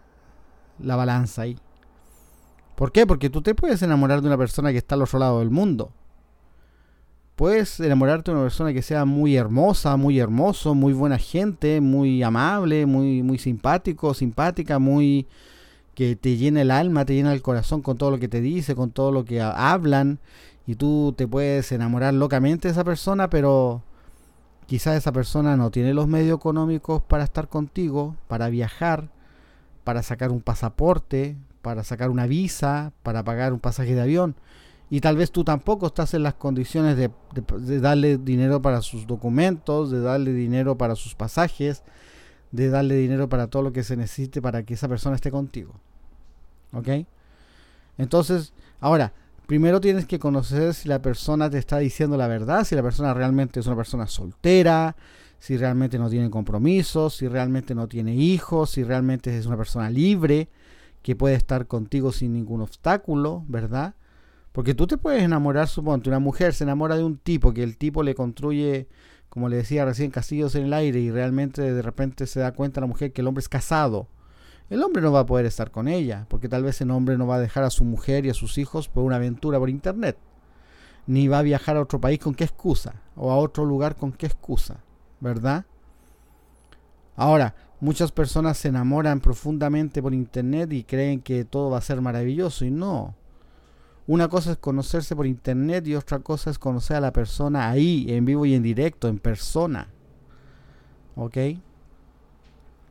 la 0.78 0.96
balanza 0.96 1.42
ahí. 1.42 1.58
¿Por 2.74 2.92
qué? 2.92 3.06
Porque 3.06 3.30
tú 3.30 3.42
te 3.42 3.54
puedes 3.54 3.82
enamorar 3.82 4.20
de 4.20 4.28
una 4.28 4.38
persona 4.38 4.72
que 4.72 4.78
está 4.78 4.94
al 4.94 5.02
otro 5.02 5.18
lado 5.18 5.38
del 5.38 5.50
mundo 5.50 5.92
puedes 7.36 7.78
enamorarte 7.80 8.30
de 8.30 8.36
una 8.36 8.44
persona 8.44 8.72
que 8.72 8.82
sea 8.82 9.04
muy 9.04 9.36
hermosa, 9.36 9.96
muy 9.96 10.18
hermoso, 10.18 10.74
muy 10.74 10.94
buena 10.94 11.18
gente, 11.18 11.82
muy 11.82 12.22
amable, 12.22 12.86
muy, 12.86 13.22
muy 13.22 13.38
simpático, 13.38 14.14
simpática, 14.14 14.78
muy 14.78 15.26
que 15.94 16.16
te 16.16 16.36
llena 16.36 16.62
el 16.62 16.70
alma, 16.70 17.04
te 17.04 17.14
llena 17.14 17.32
el 17.32 17.42
corazón 17.42 17.82
con 17.82 17.98
todo 17.98 18.10
lo 18.10 18.18
que 18.18 18.28
te 18.28 18.40
dice, 18.40 18.74
con 18.74 18.90
todo 18.90 19.12
lo 19.12 19.24
que 19.24 19.40
hablan, 19.40 20.18
y 20.66 20.74
tú 20.74 21.14
te 21.16 21.28
puedes 21.28 21.70
enamorar 21.72 22.14
locamente 22.14 22.68
de 22.68 22.72
esa 22.72 22.84
persona, 22.84 23.30
pero 23.30 23.82
quizás 24.66 24.96
esa 24.96 25.12
persona 25.12 25.56
no 25.56 25.70
tiene 25.70 25.94
los 25.94 26.08
medios 26.08 26.36
económicos 26.36 27.02
para 27.02 27.24
estar 27.24 27.48
contigo, 27.48 28.16
para 28.28 28.48
viajar, 28.48 29.10
para 29.84 30.02
sacar 30.02 30.30
un 30.30 30.40
pasaporte, 30.40 31.36
para 31.62 31.84
sacar 31.84 32.10
una 32.10 32.26
visa, 32.26 32.92
para 33.02 33.24
pagar 33.24 33.52
un 33.52 33.60
pasaje 33.60 33.94
de 33.94 34.02
avión 34.02 34.36
y 34.88 35.00
tal 35.00 35.16
vez 35.16 35.32
tú 35.32 35.42
tampoco 35.42 35.88
estás 35.88 36.14
en 36.14 36.22
las 36.22 36.34
condiciones 36.34 36.96
de, 36.96 37.10
darle 37.80 38.18
dinero 38.18 38.62
para 38.62 38.82
sus 38.82 39.06
documentos, 39.06 39.90
de 39.90 40.00
darle 40.00 40.32
dinero 40.32 40.78
para 40.78 40.94
sus 40.94 41.14
pasajes, 41.14 41.82
de 42.52 42.70
darle 42.70 42.94
dinero 42.96 43.28
para 43.28 43.48
todo 43.48 43.62
lo 43.62 43.72
que 43.72 43.82
se 43.82 43.96
necesite 43.96 44.40
para 44.40 44.62
que 44.62 44.74
esa 44.74 44.88
persona 44.88 45.16
esté 45.16 45.32
contigo. 45.32 45.74
¿Ok? 46.72 46.88
Entonces, 47.98 48.52
ahora, 48.78 49.12
primero 49.46 49.80
tienes 49.80 50.06
que 50.06 50.20
conocer 50.20 50.72
si 50.72 50.88
la 50.88 51.02
persona 51.02 51.50
te 51.50 51.58
está 51.58 51.78
diciendo 51.78 52.16
la 52.16 52.28
verdad, 52.28 52.64
si 52.64 52.76
la 52.76 52.82
persona 52.82 53.12
realmente 53.12 53.58
es 53.58 53.66
una 53.66 53.76
persona 53.76 54.06
soltera, 54.06 54.94
si 55.40 55.56
realmente 55.56 55.98
no 55.98 56.08
tiene 56.08 56.30
compromisos, 56.30 57.16
si 57.16 57.26
realmente 57.26 57.74
no 57.74 57.88
tiene 57.88 58.14
hijos, 58.14 58.70
si 58.70 58.84
realmente 58.84 59.36
es 59.36 59.46
una 59.46 59.56
persona 59.56 59.90
libre 59.90 60.48
que 61.02 61.16
puede 61.16 61.34
estar 61.34 61.66
contigo 61.66 62.12
sin 62.12 62.32
ningún 62.32 62.60
obstáculo, 62.60 63.44
¿verdad? 63.48 63.94
Porque 64.56 64.74
tú 64.74 64.86
te 64.86 64.96
puedes 64.96 65.22
enamorar, 65.22 65.68
suponte, 65.68 66.08
una 66.08 66.18
mujer 66.18 66.54
se 66.54 66.64
enamora 66.64 66.96
de 66.96 67.04
un 67.04 67.18
tipo 67.18 67.52
que 67.52 67.62
el 67.62 67.76
tipo 67.76 68.02
le 68.02 68.14
construye, 68.14 68.88
como 69.28 69.50
le 69.50 69.56
decía 69.58 69.84
recién, 69.84 70.10
castillos 70.10 70.54
en 70.54 70.64
el 70.64 70.72
aire 70.72 70.98
y 70.98 71.10
realmente 71.10 71.60
de 71.60 71.82
repente 71.82 72.26
se 72.26 72.40
da 72.40 72.52
cuenta 72.52 72.80
la 72.80 72.86
mujer 72.86 73.12
que 73.12 73.20
el 73.20 73.26
hombre 73.26 73.42
es 73.42 73.50
casado. 73.50 74.08
El 74.70 74.82
hombre 74.82 75.02
no 75.02 75.12
va 75.12 75.20
a 75.20 75.26
poder 75.26 75.44
estar 75.44 75.70
con 75.70 75.88
ella, 75.88 76.24
porque 76.30 76.48
tal 76.48 76.62
vez 76.62 76.80
el 76.80 76.90
hombre 76.90 77.18
no 77.18 77.26
va 77.26 77.34
a 77.36 77.40
dejar 77.40 77.64
a 77.64 77.70
su 77.70 77.84
mujer 77.84 78.24
y 78.24 78.30
a 78.30 78.34
sus 78.34 78.56
hijos 78.56 78.88
por 78.88 79.04
una 79.04 79.16
aventura 79.16 79.58
por 79.58 79.68
internet. 79.68 80.16
Ni 81.06 81.28
va 81.28 81.40
a 81.40 81.42
viajar 81.42 81.76
a 81.76 81.82
otro 81.82 82.00
país 82.00 82.18
con 82.18 82.34
qué 82.34 82.44
excusa, 82.44 83.02
o 83.14 83.30
a 83.30 83.36
otro 83.36 83.66
lugar 83.66 83.94
con 83.94 84.10
qué 84.10 84.24
excusa, 84.24 84.80
¿verdad? 85.20 85.66
Ahora, 87.14 87.54
muchas 87.78 88.10
personas 88.10 88.56
se 88.56 88.68
enamoran 88.68 89.20
profundamente 89.20 90.00
por 90.00 90.14
internet 90.14 90.72
y 90.72 90.82
creen 90.82 91.20
que 91.20 91.44
todo 91.44 91.68
va 91.68 91.76
a 91.76 91.82
ser 91.82 92.00
maravilloso 92.00 92.64
y 92.64 92.70
no. 92.70 93.16
Una 94.08 94.28
cosa 94.28 94.52
es 94.52 94.58
conocerse 94.58 95.16
por 95.16 95.26
internet 95.26 95.86
y 95.88 95.96
otra 95.96 96.20
cosa 96.20 96.50
es 96.50 96.58
conocer 96.58 96.96
a 96.96 97.00
la 97.00 97.12
persona 97.12 97.68
ahí, 97.68 98.06
en 98.08 98.24
vivo 98.24 98.46
y 98.46 98.54
en 98.54 98.62
directo, 98.62 99.08
en 99.08 99.18
persona. 99.18 99.88
¿Ok? 101.16 101.36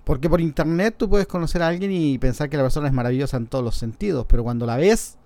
Porque 0.03 0.29
por 0.29 0.41
internet 0.41 0.95
tú 0.97 1.09
puedes 1.09 1.25
conocer 1.25 1.61
a 1.61 1.67
alguien 1.67 1.91
y 1.91 2.17
pensar 2.17 2.49
que 2.49 2.57
la 2.57 2.63
persona 2.63 2.87
es 2.87 2.93
maravillosa 2.93 3.37
en 3.37 3.47
todos 3.47 3.63
los 3.63 3.75
sentidos, 3.75 4.25
pero 4.27 4.43
cuando 4.43 4.65
la 4.65 4.75
ves, 4.75 5.17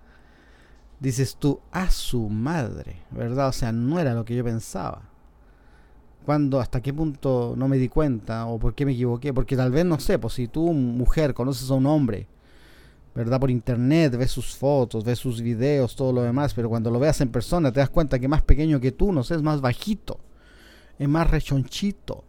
dices 1.00 1.36
tú, 1.38 1.60
a 1.72 1.90
su 1.90 2.30
madre, 2.30 3.02
¿verdad? 3.10 3.50
O 3.50 3.52
sea, 3.52 3.72
no 3.72 4.00
era 4.00 4.14
lo 4.14 4.26
que 4.26 4.36
yo 4.36 4.44
pensaba. 4.44 5.02
Cuando, 6.24 6.60
hasta 6.60 6.82
qué 6.82 6.94
punto 6.94 7.56
no 7.58 7.68
me 7.68 7.78
di 7.78 7.90
cuenta 7.90 8.46
o 8.46 8.60
por 8.60 8.76
qué 8.76 8.86
me 8.86 8.92
equivoqué, 8.92 9.34
porque 9.34 9.58
tal 9.58 9.72
vez 9.72 9.86
no 9.86 10.00
sé, 10.00 10.20
pues 10.20 10.36
si 10.36 10.48
tú, 10.48 10.72
mujer, 10.72 11.34
conoces 11.34 11.72
a 11.72 11.74
un 11.74 11.88
hombre 11.88 12.28
¿verdad? 13.20 13.38
Por 13.38 13.52
internet, 13.52 14.16
ves 14.16 14.32
sus 14.32 14.56
fotos, 14.56 15.04
ves 15.04 15.20
sus 15.20 15.42
videos, 15.42 15.98
todo 15.98 16.14
lo 16.14 16.22
demás, 16.22 16.54
pero 16.54 16.70
cuando 16.70 16.90
lo 16.90 17.02
veas 17.02 17.20
en 17.20 17.30
persona 17.30 17.70
te 17.70 17.82
das 17.82 17.90
cuenta 17.90 18.18
que 18.18 18.30
más 18.30 18.44
pequeño 18.44 18.80
que 18.80 18.94
tú, 18.94 19.12
no 19.12 19.26
sé, 19.26 19.36
es 19.36 19.42
más 19.42 19.60
bajito, 19.60 20.22
es 20.98 21.10
más 21.10 21.30
rechonchito, 21.30 22.24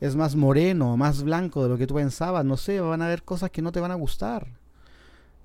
es 0.00 0.14
más 0.14 0.36
moreno, 0.36 0.96
más 0.96 1.24
blanco 1.24 1.64
de 1.64 1.68
lo 1.68 1.76
que 1.76 1.88
tú 1.88 1.96
pensabas, 1.96 2.44
no 2.44 2.56
sé, 2.56 2.80
van 2.80 3.02
a 3.02 3.06
haber 3.06 3.24
cosas 3.24 3.50
que 3.50 3.60
no 3.60 3.72
te 3.72 3.80
van 3.80 3.90
a 3.90 3.96
gustar. 3.96 4.46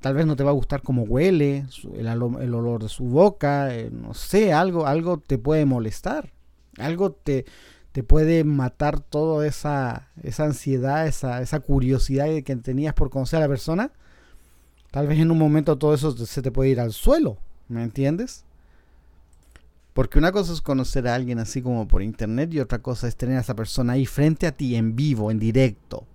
Tal 0.01 0.13
vez 0.13 0.27
no 0.27 0.35
te 0.35 0.43
va 0.43 0.51
a 0.51 0.53
gustar 0.53 0.83
cómo 0.83 1.01
huele, 1.01 1.65
el, 1.95 2.05
el 2.05 2.53
olor 2.53 2.83
de 2.83 2.89
su 2.89 3.05
boca, 3.05 3.73
eh, 3.73 3.89
no 3.91 4.13
sé, 4.13 4.53
algo, 4.53 4.85
algo 4.85 5.17
te 5.17 5.39
puede 5.39 5.65
molestar, 5.65 6.31
algo 6.77 7.11
te, 7.11 7.45
te 7.91 8.03
puede 8.03 8.43
matar 8.43 8.99
toda 8.99 9.47
esa, 9.47 10.09
esa 10.21 10.43
ansiedad, 10.45 11.07
esa, 11.07 11.41
esa 11.41 11.59
curiosidad 11.59 12.27
que 12.45 12.55
tenías 12.57 12.93
por 12.93 13.09
conocer 13.09 13.37
a 13.37 13.41
la 13.41 13.47
persona 13.47 13.91
Tal 14.91 15.07
vez 15.07 15.19
en 15.19 15.31
un 15.31 15.37
momento 15.37 15.77
todo 15.77 15.93
eso 15.93 16.11
se 16.11 16.41
te 16.41 16.51
puede 16.51 16.71
ir 16.71 16.79
al 16.79 16.93
suelo, 16.93 17.37
¿me 17.67 17.83
entiendes? 17.83 18.45
Porque 19.93 20.17
una 20.17 20.31
cosa 20.31 20.53
es 20.53 20.61
conocer 20.61 21.07
a 21.07 21.15
alguien 21.15 21.39
así 21.39 21.61
como 21.61 21.87
por 21.87 22.01
internet 22.01 22.53
y 22.53 22.59
otra 22.59 22.79
cosa 22.79 23.07
es 23.07 23.15
tener 23.15 23.37
a 23.37 23.41
esa 23.41 23.55
persona 23.55 23.93
ahí 23.93 24.05
frente 24.05 24.47
a 24.47 24.51
ti 24.51 24.75
en 24.75 24.95
vivo, 24.95 25.29
en 25.29 25.39
directo. 25.39 26.05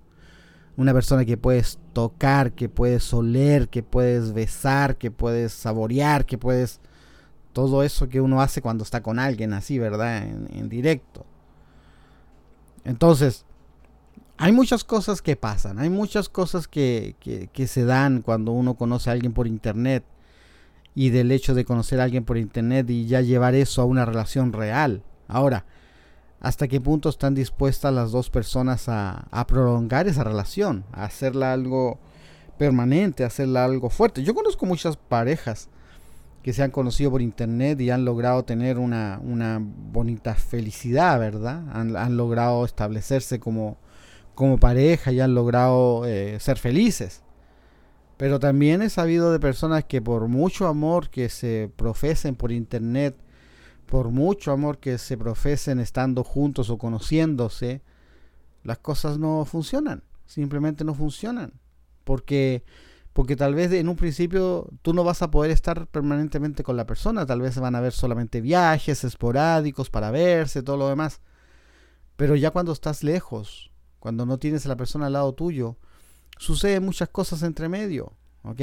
Una 0.76 0.92
persona 0.92 1.24
que 1.24 1.36
puedes 1.36 1.78
tocar, 1.92 2.52
que 2.52 2.68
puedes 2.68 3.12
oler, 3.12 3.68
que 3.68 3.82
puedes 3.82 4.32
besar, 4.32 4.96
que 4.96 5.10
puedes 5.10 5.52
saborear, 5.52 6.24
que 6.24 6.38
puedes... 6.38 6.80
Todo 7.52 7.84
eso 7.84 8.08
que 8.08 8.20
uno 8.20 8.40
hace 8.40 8.60
cuando 8.62 8.82
está 8.82 9.02
con 9.02 9.20
alguien 9.20 9.52
así, 9.52 9.78
¿verdad? 9.78 10.24
En, 10.24 10.48
en 10.52 10.68
directo. 10.68 11.24
Entonces, 12.84 13.44
hay 14.36 14.52
muchas 14.52 14.84
cosas 14.84 15.22
que 15.22 15.36
pasan, 15.36 15.78
hay 15.78 15.90
muchas 15.90 16.28
cosas 16.28 16.66
que, 16.66 17.14
se 17.66 17.84
dan 17.84 18.22
cuando 18.22 18.52
uno 18.52 18.74
conoce 18.74 19.10
a 19.10 19.12
alguien 19.12 19.32
por 19.32 19.46
internet 19.46 20.04
y 20.94 21.10
del 21.10 21.30
hecho 21.30 21.54
de 21.54 21.64
conocer 21.64 22.00
a 22.00 22.04
alguien 22.04 22.24
por 22.24 22.36
internet 22.36 22.88
y 22.90 23.06
ya 23.06 23.20
llevar 23.20 23.54
eso 23.54 23.82
a 23.82 23.84
una 23.84 24.04
relación 24.04 24.52
real. 24.52 25.02
Ahora, 25.28 25.64
¿hasta 26.40 26.68
qué 26.68 26.80
punto 26.80 27.08
están 27.08 27.34
dispuestas 27.34 27.94
las 27.94 28.10
dos 28.10 28.28
personas 28.30 28.88
a, 28.88 29.28
prolongar 29.46 30.08
esa 30.08 30.24
relación, 30.24 30.84
a 30.92 31.04
hacerla 31.04 31.52
algo 31.52 31.98
permanente, 32.58 33.22
a 33.22 33.28
hacerla 33.28 33.64
algo 33.64 33.88
fuerte? 33.88 34.24
Yo 34.24 34.34
conozco 34.34 34.66
muchas 34.66 34.96
parejas 34.96 35.68
que 36.42 36.52
se 36.52 36.62
han 36.62 36.72
conocido 36.72 37.12
por 37.12 37.22
internet 37.22 37.80
y 37.80 37.90
han 37.90 38.04
logrado 38.04 38.44
tener 38.44 38.78
una, 38.78 39.20
una 39.22 39.60
bonita 39.62 40.34
felicidad, 40.34 41.18
¿verdad? 41.18 41.62
Han 41.72 42.16
logrado 42.16 42.64
establecerse 42.64 43.40
como 43.40 43.78
como 44.34 44.58
pareja 44.58 45.12
y 45.12 45.20
han 45.20 45.34
logrado 45.34 46.06
eh, 46.06 46.38
ser 46.40 46.58
felices. 46.58 47.22
Pero 48.16 48.38
también 48.38 48.82
he 48.82 48.90
sabido 48.90 49.32
de 49.32 49.40
personas 49.40 49.84
que 49.84 50.00
por 50.00 50.28
mucho 50.28 50.68
amor 50.68 51.10
que 51.10 51.28
se 51.28 51.70
profesen 51.76 52.36
por 52.36 52.52
internet, 52.52 53.16
por 53.86 54.10
mucho 54.10 54.52
amor 54.52 54.78
que 54.78 54.98
se 54.98 55.16
profesen 55.18 55.80
estando 55.80 56.22
juntos 56.22 56.70
o 56.70 56.78
conociéndose, 56.78 57.82
las 58.62 58.78
cosas 58.78 59.18
no 59.18 59.44
funcionan. 59.44 60.04
Simplemente 60.26 60.84
no 60.84 60.94
funcionan. 60.94 61.52
Porque, 62.04 62.64
porque 63.12 63.36
tal 63.36 63.54
vez 63.54 63.72
en 63.72 63.88
un 63.88 63.96
principio 63.96 64.68
tú 64.82 64.94
no 64.94 65.04
vas 65.04 65.22
a 65.22 65.30
poder 65.30 65.50
estar 65.50 65.86
permanentemente 65.88 66.62
con 66.62 66.76
la 66.76 66.86
persona. 66.86 67.26
Tal 67.26 67.40
vez 67.40 67.58
van 67.58 67.74
a 67.74 67.78
haber 67.78 67.92
solamente 67.92 68.40
viajes 68.40 69.04
esporádicos 69.04 69.90
para 69.90 70.10
verse, 70.12 70.62
todo 70.62 70.76
lo 70.76 70.88
demás. 70.88 71.20
Pero 72.16 72.36
ya 72.36 72.52
cuando 72.52 72.72
estás 72.72 73.02
lejos, 73.02 73.72
cuando 74.04 74.26
no 74.26 74.37
tienes 74.37 74.66
a 74.66 74.68
la 74.68 74.76
persona 74.76 75.06
al 75.06 75.14
lado 75.14 75.32
tuyo, 75.32 75.78
suceden 76.37 76.84
muchas 76.84 77.08
cosas 77.08 77.42
entre 77.42 77.70
medio, 77.70 78.12
¿ok? 78.42 78.61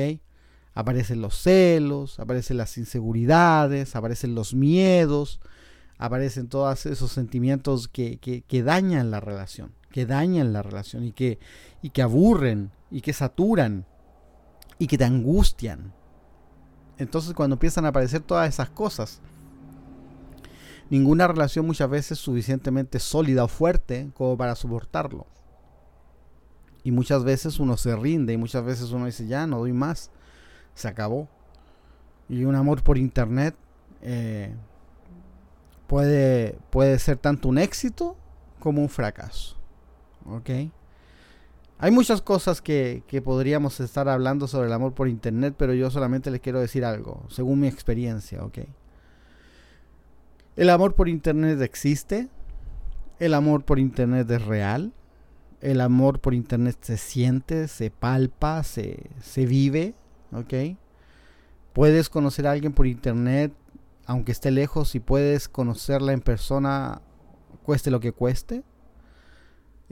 Aparecen 0.76 1.20
los 1.20 1.34
celos, 1.34 2.20
aparecen 2.20 2.58
las 2.58 2.78
inseguridades, 2.78 3.96
aparecen 3.96 4.36
los 4.36 4.54
miedos, 4.54 5.40
aparecen 5.98 6.48
todos 6.48 6.86
esos 6.86 7.12
sentimientos 7.12 7.88
que, 7.88 8.20
que, 8.20 8.64
dañan 8.64 9.10
la 9.10 9.20
relación, 9.20 9.72
que 9.90 10.06
dañan 10.06 10.54
la 10.54 10.62
relación 10.62 11.06
y 11.06 11.12
que, 11.12 11.40
y 11.82 11.90
que 11.90 12.04
aburren 12.04 12.70
y 12.92 13.02
que 13.02 13.12
saturan 13.12 13.88
y 14.78 14.86
que 14.86 15.00
te 15.00 15.06
angustian. 15.06 15.92
Entonces 17.00 17.34
cuando 17.34 17.56
empiezan 17.56 17.86
a 17.86 17.88
aparecer 17.88 18.22
todas 18.22 18.48
esas 18.48 18.70
cosas, 18.70 19.22
ninguna 20.92 21.26
relación 21.26 21.66
muchas 21.66 21.90
veces 21.90 22.20
suficientemente 22.20 23.00
sólida 23.00 23.46
o 23.46 23.48
fuerte 23.48 24.12
como 24.14 24.38
para 24.38 24.56
soportarlo. 24.56 25.26
Y 26.84 26.92
muchas 26.92 27.24
veces 27.24 27.60
uno 27.60 27.78
se 27.78 27.96
rinde 27.96 28.34
y 28.34 28.38
muchas 28.38 28.66
veces 28.66 28.92
uno 28.92 29.06
dice, 29.06 29.26
ya, 29.26 29.48
no 29.48 29.60
doy 29.60 29.72
más, 29.72 30.12
se 30.76 30.90
acabó. 30.90 31.30
Y 32.28 32.44
un 32.44 32.56
amor 32.56 32.84
por 32.84 32.98
internet 32.98 33.56
eh, 34.02 34.54
puede, 35.88 36.58
puede 36.72 37.00
ser 37.00 37.18
tanto 37.18 37.48
un 37.48 37.58
éxito 37.58 38.18
como 38.60 38.82
un 38.82 38.90
fracaso. 38.90 39.56
Hay 41.80 41.92
muchas 41.92 42.22
cosas 42.22 42.62
que, 42.62 43.04
que, 43.08 43.22
podríamos 43.22 43.80
estar 43.80 44.10
hablando 44.10 44.46
sobre 44.46 44.68
el 44.68 44.74
amor 44.74 44.94
por 44.94 45.08
internet, 45.08 45.56
pero 45.58 45.74
yo 45.74 45.90
solamente 45.90 46.30
les 46.32 46.42
quiero 46.42 46.60
decir 46.60 46.84
algo, 46.84 47.26
según 47.30 47.62
mi 47.62 47.68
experiencia, 47.68 48.44
¿ok? 48.44 48.60
El 50.56 50.70
amor 50.70 50.96
por 50.96 51.08
internet 51.08 51.62
existe, 51.62 52.28
el 53.20 53.34
amor 53.34 53.64
por 53.64 53.80
internet 53.80 54.30
es 54.30 54.46
real, 54.46 54.94
el 55.62 55.80
amor 55.80 56.20
por 56.20 56.34
internet 56.34 56.78
se 56.82 56.98
siente, 56.98 57.68
se 57.68 57.90
palpa, 57.90 58.64
se, 58.64 59.10
se 59.22 59.46
vive, 59.46 59.96
¿ok? 60.34 60.78
Puedes 61.74 62.10
conocer 62.10 62.48
a 62.48 62.52
alguien 62.52 62.74
por 62.74 62.88
internet, 62.88 63.54
aunque 64.06 64.34
esté 64.34 64.52
lejos, 64.52 64.96
y 64.96 65.00
puedes 65.00 65.48
conocerla 65.48 66.12
en 66.12 66.22
persona, 66.22 67.02
cueste 67.64 67.92
lo 67.92 68.00
que 68.00 68.12
cueste. 68.12 68.64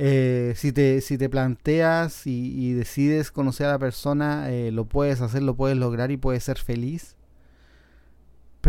Eh, 0.01 0.53
si, 0.55 0.71
te, 0.71 1.01
si 1.01 1.17
te 1.17 1.29
planteas 1.29 2.25
y, 2.25 2.73
decides 2.73 3.31
conocer 3.31 3.67
a 3.67 3.71
la 3.71 3.79
persona, 3.79 4.49
eh, 4.49 4.71
lo 4.71 4.85
puedes 4.85 5.21
hacer, 5.21 5.43
lo 5.43 5.55
puedes 5.55 5.77
lograr 5.77 6.09
y 6.09 6.17
puedes 6.17 6.43
ser 6.43 6.57
feliz. 6.57 7.17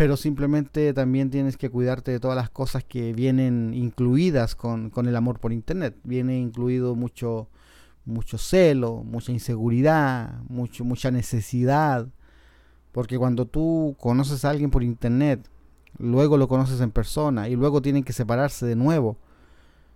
Pero 0.00 0.16
simplemente 0.16 0.94
también 0.94 1.28
tienes 1.28 1.58
que 1.58 1.68
cuidarte 1.68 2.10
de 2.10 2.20
todas 2.20 2.34
las 2.34 2.48
cosas 2.48 2.82
que 2.82 3.12
vienen 3.12 3.74
incluidas 3.74 4.54
con, 4.54 4.90
el 4.96 5.14
amor 5.14 5.40
por 5.40 5.52
internet. 5.52 5.94
Viene 6.04 6.38
incluido 6.38 6.94
mucho, 6.94 7.50
mucho 8.06 8.38
celo, 8.38 9.02
mucha 9.04 9.30
inseguridad, 9.30 10.40
mucho, 10.48 10.86
mucha 10.86 11.10
necesidad. 11.10 12.08
Porque 12.92 13.18
cuando 13.18 13.44
tú 13.44 13.94
conoces 14.00 14.46
a 14.46 14.48
alguien 14.48 14.70
por 14.70 14.82
internet, 14.82 15.46
luego 15.98 16.38
lo 16.38 16.48
conoces 16.48 16.80
en 16.80 16.92
persona 16.92 17.50
y 17.50 17.54
luego 17.54 17.82
tienen 17.82 18.02
que 18.02 18.14
separarse 18.14 18.64
de 18.64 18.76
nuevo 18.76 19.18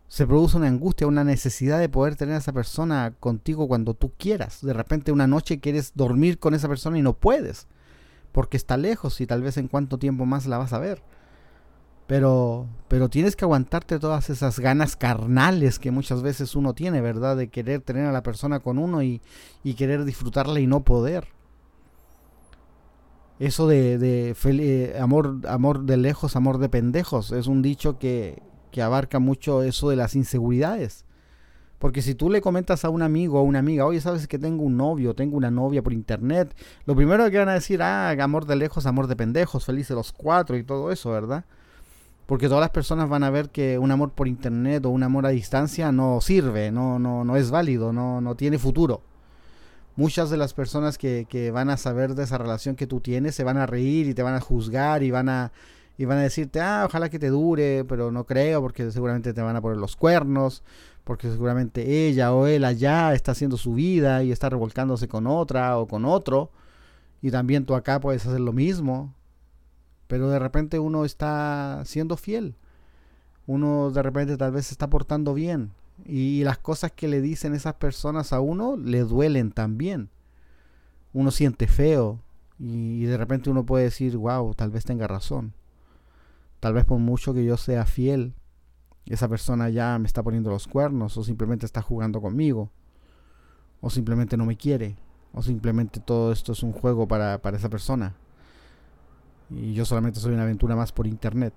se 0.07 0.27
produce 0.27 0.59
una 0.59 0.69
angustia, 0.69 1.07
una 1.07 1.25
necesidad 1.25 1.81
de 1.81 1.89
poder 1.89 2.15
tener 2.15 2.35
a 2.35 2.39
esa 2.39 2.53
persona 2.53 3.15
contigo 3.19 3.67
cuando 3.67 3.95
tú 3.95 4.13
quieras. 4.19 4.61
De 4.61 4.75
repente 4.75 5.13
una 5.13 5.27
noche 5.27 5.61
quieres 5.61 5.93
dormir 5.95 6.39
con 6.39 6.53
esa 6.53 6.69
persona 6.69 6.99
y 6.99 7.03
no 7.03 7.15
puedes, 7.15 7.67
porque 8.35 8.57
está 8.57 8.77
lejos 8.77 9.21
y 9.21 9.27
tal 9.29 9.43
vez 9.43 9.57
en 9.59 9.69
cuánto 9.69 9.97
tiempo 9.97 10.27
más 10.27 10.47
la 10.47 10.59
vas 10.59 10.73
a 10.73 10.81
ver. 10.81 11.03
Pero, 12.09 12.67
pero 12.89 13.09
tienes 13.09 13.37
que 13.37 13.45
aguantarte 13.45 14.01
todas 14.01 14.29
esas 14.29 14.59
ganas 14.59 14.97
carnales 14.97 15.79
que 15.79 15.93
muchas 15.93 16.21
veces 16.21 16.57
uno 16.57 16.75
tiene, 16.75 17.01
¿verdad? 17.01 17.37
De 17.37 17.49
querer 17.49 17.81
tener 17.81 18.07
a 18.07 18.13
la 18.13 18.25
persona 18.25 18.59
con 18.59 18.77
uno 18.79 19.05
y, 19.05 19.23
y 19.63 19.75
querer 19.75 20.05
disfrutarla 20.05 20.59
y 20.59 20.67
no 20.67 20.83
poder. 20.83 21.29
Eso 23.39 23.69
de, 23.69 23.99
de 23.99 24.35
eh, 24.45 24.99
amor, 25.01 25.39
amor 25.49 25.85
de 25.85 25.97
lejos, 25.97 26.35
amor 26.35 26.59
de 26.59 26.69
pendejos, 26.69 27.31
es 27.31 27.47
un 27.47 27.63
dicho 27.63 27.99
que, 28.01 28.43
que 28.73 28.83
abarca 28.83 29.21
mucho 29.21 29.63
eso 29.63 29.91
de 29.91 29.97
las 29.97 30.17
inseguridades. 30.17 31.05
Porque 31.85 32.01
si 32.01 32.15
tú 32.15 32.31
le 32.31 32.41
comentas 32.41 32.87
a 32.87 32.89
un 32.89 33.03
amigo 33.03 33.37
o 33.37 33.41
a 33.41 33.43
una 33.43 33.59
amiga, 33.59 33.85
oye, 33.85 34.01
sabes 34.01 34.27
que 34.27 34.39
tengo 34.39 34.63
un 34.63 34.79
novio, 34.79 35.13
tengo 35.13 35.37
una 35.37 35.51
novia 35.51 35.83
por 35.83 35.93
internet, 35.93 36.57
lo 36.87 36.97
primero 36.97 37.31
que 37.31 37.37
van 37.37 37.51
a 37.51 37.53
decir, 37.53 37.83
ah, 37.83 38.09
amor 38.13 38.47
de 38.47 38.57
lejos, 38.57 38.87
amor 38.87 39.07
de 39.07 39.17
pendejos, 39.17 39.67
felices 39.67 39.95
los 39.95 40.11
cuatro 40.11 40.57
y 40.57 40.65
todo 40.65 40.91
eso, 40.91 41.11
¿verdad? 41.11 41.45
Porque 42.25 42.49
todas 42.49 42.63
las 42.63 42.71
personas 42.71 43.11
van 43.11 43.23
a 43.23 43.29
ver 43.29 43.51
que 43.51 43.79
un 43.79 43.91
amor 43.91 44.13
por 44.13 44.29
internet 44.29 44.87
o 44.87 44.89
un 44.89 45.03
amor 45.03 45.27
a 45.27 45.29
distancia 45.29 45.93
no 45.93 46.23
sirve, 46.23 46.73
no, 46.73 46.99
no, 46.99 47.23
no 47.23 47.37
es 47.37 47.51
válido, 47.51 47.93
no, 47.93 48.23
no 48.23 48.35
tiene 48.35 48.59
futuro. 48.59 49.03
Muchas 49.95 50.31
de 50.31 50.39
las 50.39 50.55
personas 50.55 50.97
que, 50.97 51.27
que 51.29 51.51
van 51.51 51.69
a 51.69 51.77
saber 51.77 52.15
de 52.15 52.25
esa 52.25 52.39
relación 52.39 52.77
que 52.77 52.87
tú 52.87 53.01
tienes 53.01 53.35
se 53.35 53.45
van 53.45 53.59
a 53.59 53.67
reír 53.67 54.09
y 54.09 54.15
te 54.15 54.23
van 54.23 54.37
a 54.37 54.41
juzgar 54.41 55.03
y 55.03 55.11
van 55.11 55.29
a 55.29 55.53
y 55.97 56.05
van 56.05 56.19
a 56.19 56.23
decirte, 56.23 56.61
ah, 56.61 56.85
ojalá 56.87 57.09
que 57.09 57.19
te 57.19 57.29
dure, 57.29 57.85
pero 57.85 58.11
no 58.11 58.25
creo 58.25 58.61
porque 58.61 58.91
seguramente 58.91 59.33
te 59.33 59.43
van 59.43 59.57
a 59.57 59.61
poner 59.61 59.79
los 59.79 59.97
cuernos, 59.97 60.63
porque 61.05 61.31
seguramente 61.31 62.07
ella 62.09 62.33
o 62.33 62.47
él 62.47 62.65
allá 62.65 63.15
está 63.15 63.33
haciendo 63.33 63.57
su 63.57 63.75
vida 63.75 64.23
y 64.23 64.33
está 64.33 64.49
revolcándose 64.49 65.09
con 65.09 65.27
otra 65.27 65.79
o 65.79 65.87
con 65.87 66.05
otro, 66.05 66.51
y 67.23 67.31
también 67.31 67.65
tú 67.65 67.75
acá 67.75 68.01
puedes 68.01 68.27
hacer 68.27 68.41
lo 68.41 68.53
mismo, 68.53 69.15
pero 70.07 70.29
de 70.31 70.39
repente 70.39 70.79
uno 70.79 71.05
está 71.05 71.83
siendo 71.85 72.17
fiel, 72.17 72.55
uno 73.47 73.91
de 73.91 74.03
repente 74.03 74.37
tal 74.37 74.53
vez 74.53 74.67
se 74.67 74.75
está 74.75 74.89
portando 74.89 75.35
bien, 75.35 75.73
y 76.05 76.43
las 76.45 76.59
cosas 76.59 76.93
que 76.93 77.09
le 77.09 77.21
dicen 77.21 77.55
esas 77.55 77.75
personas 77.75 78.33
a 78.33 78.41
uno 78.41 78.77
le 78.77 79.01
duelen 79.01 79.53
también. 79.53 80.11
Uno 81.13 81.31
siente 81.31 81.69
feo 81.69 82.19
y 82.59 83.05
de 83.05 83.17
repente 83.17 83.51
uno 83.51 83.65
puede 83.65 83.85
decir, 83.85 84.17
wow, 84.17 84.55
tal 84.55 84.71
vez 84.71 84.85
tenga 84.85 85.07
razón. 85.07 85.53
Tal 86.65 86.73
vez 86.73 86.87
por 86.87 86.99
mucho 86.99 87.35
que 87.35 87.45
yo 87.45 87.59
sea 87.59 87.85
fiel, 87.85 88.33
esa 89.05 89.29
persona 89.29 89.69
ya 89.69 89.99
me 89.99 90.07
está 90.07 90.23
poniendo 90.23 90.49
los 90.49 90.67
cuernos 90.67 91.15
o 91.19 91.23
simplemente 91.23 91.67
está 91.67 91.83
jugando 91.83 92.23
conmigo. 92.23 92.71
O 93.83 93.91
simplemente 93.91 94.39
no 94.39 94.47
me 94.47 94.57
quiere. 94.57 94.97
O 95.35 95.43
simplemente 95.43 96.01
todo 96.01 96.33
esto 96.33 96.53
es 96.53 96.63
un 96.63 96.73
juego 96.73 97.07
para, 97.07 97.39
esa 97.53 97.69
persona. 97.69 98.15
Y 99.51 99.75
yo 99.75 99.85
solamente 99.85 100.21
soy 100.21 100.33
una 100.33 100.45
aventura 100.45 100.75
más 100.75 100.91
por 100.91 101.07
internet. 101.07 101.53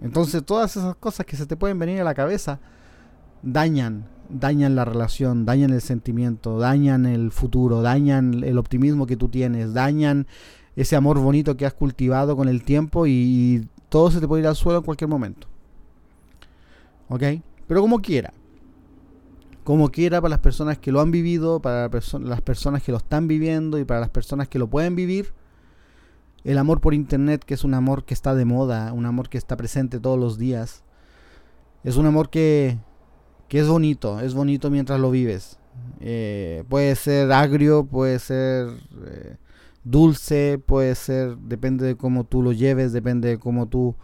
Entonces 0.00 0.44
todas 0.44 0.76
esas 0.76 0.96
cosas 0.96 1.24
que 1.24 1.36
se 1.36 1.46
te 1.46 1.56
pueden 1.56 1.78
venir 1.78 2.00
a 2.00 2.04
la 2.04 2.14
cabeza 2.14 2.58
dañan, 3.44 4.08
dañan 4.28 4.74
la 4.74 4.84
relación, 4.84 5.46
dañan 5.46 5.70
el 5.70 5.82
sentimiento, 5.82 6.58
dañan 6.58 7.06
el 7.06 7.30
futuro, 7.30 7.80
dañan 7.80 8.42
el 8.42 8.58
optimismo 8.58 9.06
que 9.06 9.16
tú 9.16 9.28
tienes, 9.28 9.72
dañan 9.72 10.26
ese 10.74 10.96
amor 10.96 11.20
bonito 11.20 11.56
que 11.56 11.64
has 11.64 11.74
cultivado 11.74 12.36
con 12.36 12.48
el 12.48 12.64
tiempo 12.64 13.06
y 13.06 13.68
todo 13.92 14.10
se 14.10 14.20
te 14.20 14.26
puede 14.26 14.40
ir 14.40 14.48
al 14.48 14.56
suelo 14.56 14.78
en 14.78 14.84
cualquier 14.86 15.08
momento. 15.08 15.46
¿Ok? 17.10 17.22
Pero 17.68 17.82
como 17.82 18.00
quiera. 18.00 18.32
Como 19.64 19.90
quiera 19.90 20.18
para 20.22 20.30
las 20.30 20.38
personas 20.38 20.78
que 20.78 20.90
lo 20.90 21.02
han 21.02 21.10
vivido, 21.10 21.60
para 21.60 21.90
las 21.90 22.40
personas 22.40 22.82
que 22.82 22.90
lo 22.90 22.96
están 22.96 23.28
viviendo 23.28 23.78
y 23.78 23.84
para 23.84 24.00
las 24.00 24.08
personas 24.08 24.48
que 24.48 24.58
lo 24.58 24.66
pueden 24.66 24.96
vivir. 24.96 25.34
El 26.42 26.56
amor 26.56 26.80
por 26.80 26.94
internet, 26.94 27.44
que 27.44 27.52
es 27.52 27.64
un 27.64 27.74
amor 27.74 28.06
que 28.06 28.14
está 28.14 28.34
de 28.34 28.46
moda, 28.46 28.94
un 28.94 29.04
amor 29.04 29.28
que 29.28 29.36
está 29.36 29.58
presente 29.58 30.00
todos 30.00 30.18
los 30.18 30.38
días. 30.38 30.84
Es 31.84 31.98
un 31.98 32.06
amor 32.06 32.30
que, 32.30 32.78
que 33.48 33.58
es 33.58 33.68
bonito, 33.68 34.20
es 34.20 34.32
bonito 34.32 34.70
mientras 34.70 34.98
lo 34.98 35.10
vives. 35.10 35.58
Eh, 36.00 36.64
puede 36.70 36.96
ser 36.96 37.30
agrio, 37.30 37.84
puede 37.84 38.18
ser 38.20 38.68
eh, 39.04 39.36
dulce, 39.84 40.60
puede 40.64 40.94
ser, 40.94 41.36
depende 41.38 41.86
de 41.86 41.96
cómo 41.96 42.24
tú 42.24 42.42
lo 42.42 42.52
lleves, 42.52 42.92
depende 42.92 43.28
de 43.28 43.38
cómo 43.38 43.68
tú 43.68 43.96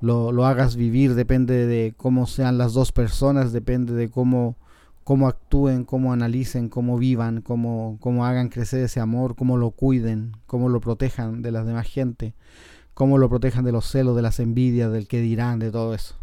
lo, 0.00 0.46
hagas 0.46 0.76
vivir, 0.76 1.14
depende 1.14 1.66
de 1.66 1.94
cómo 1.96 2.26
sean 2.26 2.58
las 2.58 2.72
dos 2.72 2.92
personas, 2.92 3.52
depende 3.52 3.92
de 3.94 4.08
cómo, 4.08 4.56
cómo 5.04 5.28
actúen, 5.28 5.84
cómo 5.84 6.12
analicen, 6.12 6.68
cómo 6.68 6.98
vivan, 6.98 7.40
cómo, 7.42 7.98
cómo 8.00 8.24
hagan 8.26 8.48
crecer 8.48 8.84
ese 8.84 9.00
amor, 9.00 9.34
cómo 9.34 9.56
lo 9.56 9.70
cuiden, 9.70 10.32
cómo 10.46 10.68
lo 10.68 10.80
protejan 10.80 11.42
de 11.42 11.52
las 11.52 11.66
demás 11.66 11.86
gente, 11.86 12.34
cómo 12.94 13.18
lo 13.18 13.28
protejan 13.28 13.64
de 13.64 13.72
los 13.72 13.86
celos, 13.90 14.14
de 14.14 14.22
las 14.22 14.40
envidias, 14.40 14.92
del 14.92 15.08
que 15.08 15.20
dirán, 15.20 15.58
de 15.58 15.70
todo 15.70 15.94
eso. 15.94 16.14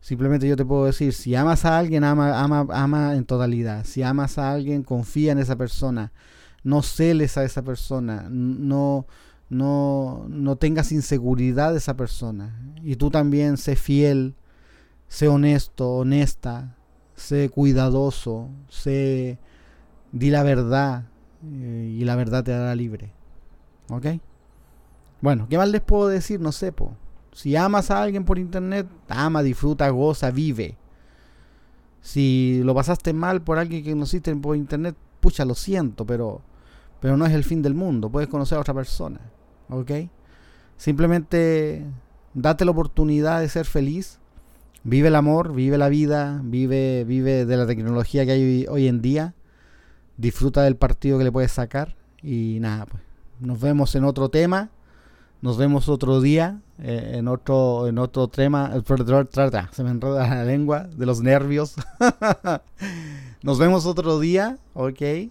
Simplemente 0.00 0.48
yo 0.48 0.56
te 0.56 0.64
puedo 0.64 0.86
decir, 0.86 1.12
si 1.12 1.36
amas 1.36 1.64
a 1.64 1.78
alguien, 1.78 2.02
ama, 2.02 2.42
ama, 2.42 2.66
ama 2.72 3.14
en 3.14 3.24
totalidad. 3.24 3.84
Si 3.84 4.02
amas 4.02 4.36
a 4.36 4.50
alguien, 4.50 4.82
confía 4.82 5.30
en 5.30 5.38
esa 5.38 5.54
persona 5.54 6.10
no 6.64 6.82
celes 6.82 7.36
a 7.36 7.44
esa 7.44 7.62
persona, 7.62 8.26
no, 8.30 9.06
no, 9.48 10.26
no 10.28 10.56
tengas 10.56 10.92
inseguridad 10.92 11.72
de 11.72 11.78
esa 11.78 11.96
persona. 11.96 12.58
Y 12.82 12.96
tú 12.96 13.10
también 13.10 13.56
sé 13.56 13.76
fiel, 13.76 14.34
sé 15.08 15.28
honesto, 15.28 15.90
honesta, 15.90 16.76
sé 17.14 17.50
cuidadoso, 17.50 18.48
sé, 18.68 19.38
di 20.12 20.30
la 20.30 20.42
verdad 20.42 21.04
eh, 21.44 21.96
y 21.98 22.04
la 22.04 22.16
verdad 22.16 22.44
te 22.44 22.52
hará 22.52 22.74
libre. 22.74 23.12
¿Ok? 23.88 24.06
Bueno, 25.20 25.46
¿qué 25.48 25.58
más 25.58 25.68
les 25.68 25.80
puedo 25.80 26.08
decir? 26.08 26.40
No 26.40 26.52
sé. 26.52 26.72
Si 27.32 27.56
amas 27.56 27.90
a 27.90 28.02
alguien 28.02 28.24
por 28.24 28.38
internet, 28.38 28.86
ama, 29.08 29.42
disfruta, 29.42 29.88
goza, 29.90 30.30
vive. 30.30 30.76
Si 32.00 32.60
lo 32.64 32.74
pasaste 32.74 33.12
mal 33.12 33.42
por 33.42 33.58
alguien 33.58 33.84
que 33.84 33.92
conociste 33.92 34.34
por 34.36 34.56
internet, 34.56 34.96
pucha, 35.20 35.44
lo 35.44 35.54
siento, 35.54 36.04
pero 36.04 36.42
pero 37.02 37.16
no 37.16 37.26
es 37.26 37.32
el 37.32 37.42
fin 37.42 37.62
del 37.62 37.74
mundo, 37.74 38.08
puedes 38.08 38.28
conocer 38.28 38.56
a 38.56 38.60
otra 38.60 38.74
persona, 38.74 39.20
¿ok? 39.68 39.90
Simplemente 40.76 41.84
date 42.32 42.64
la 42.64 42.70
oportunidad 42.70 43.40
de 43.40 43.48
ser 43.48 43.66
feliz, 43.66 44.20
vive 44.84 45.08
el 45.08 45.16
amor, 45.16 45.52
vive 45.52 45.76
la 45.78 45.88
vida, 45.88 46.40
vive, 46.44 47.02
vive 47.04 47.44
de 47.44 47.56
la 47.56 47.66
tecnología 47.66 48.24
que 48.24 48.30
hay 48.30 48.66
hoy 48.68 48.86
en 48.86 49.02
día, 49.02 49.34
disfruta 50.16 50.62
del 50.62 50.76
partido 50.76 51.18
que 51.18 51.24
le 51.24 51.32
puedes 51.32 51.50
sacar 51.50 51.96
y 52.22 52.58
nada, 52.60 52.86
pues 52.86 53.02
nos 53.40 53.60
vemos 53.60 53.96
en 53.96 54.04
otro 54.04 54.28
tema 54.28 54.70
Nos 55.40 55.58
vemos 55.58 55.88
otro 55.88 56.20
día 56.20 56.60
eh, 56.78 57.14
en 57.14 57.26
otro 57.26 57.88
en 57.88 57.98
otro 57.98 58.28
tema. 58.28 58.70
Se 59.72 59.82
me 59.82 59.90
enreda 59.90 60.28
la 60.28 60.44
lengua 60.44 60.84
de 60.84 61.04
los 61.04 61.20
nervios. 61.20 61.74
Nos 63.42 63.58
vemos 63.58 63.86
otro 63.86 64.20
día, 64.20 64.58
ok. 64.74 65.00
Eh, 65.02 65.30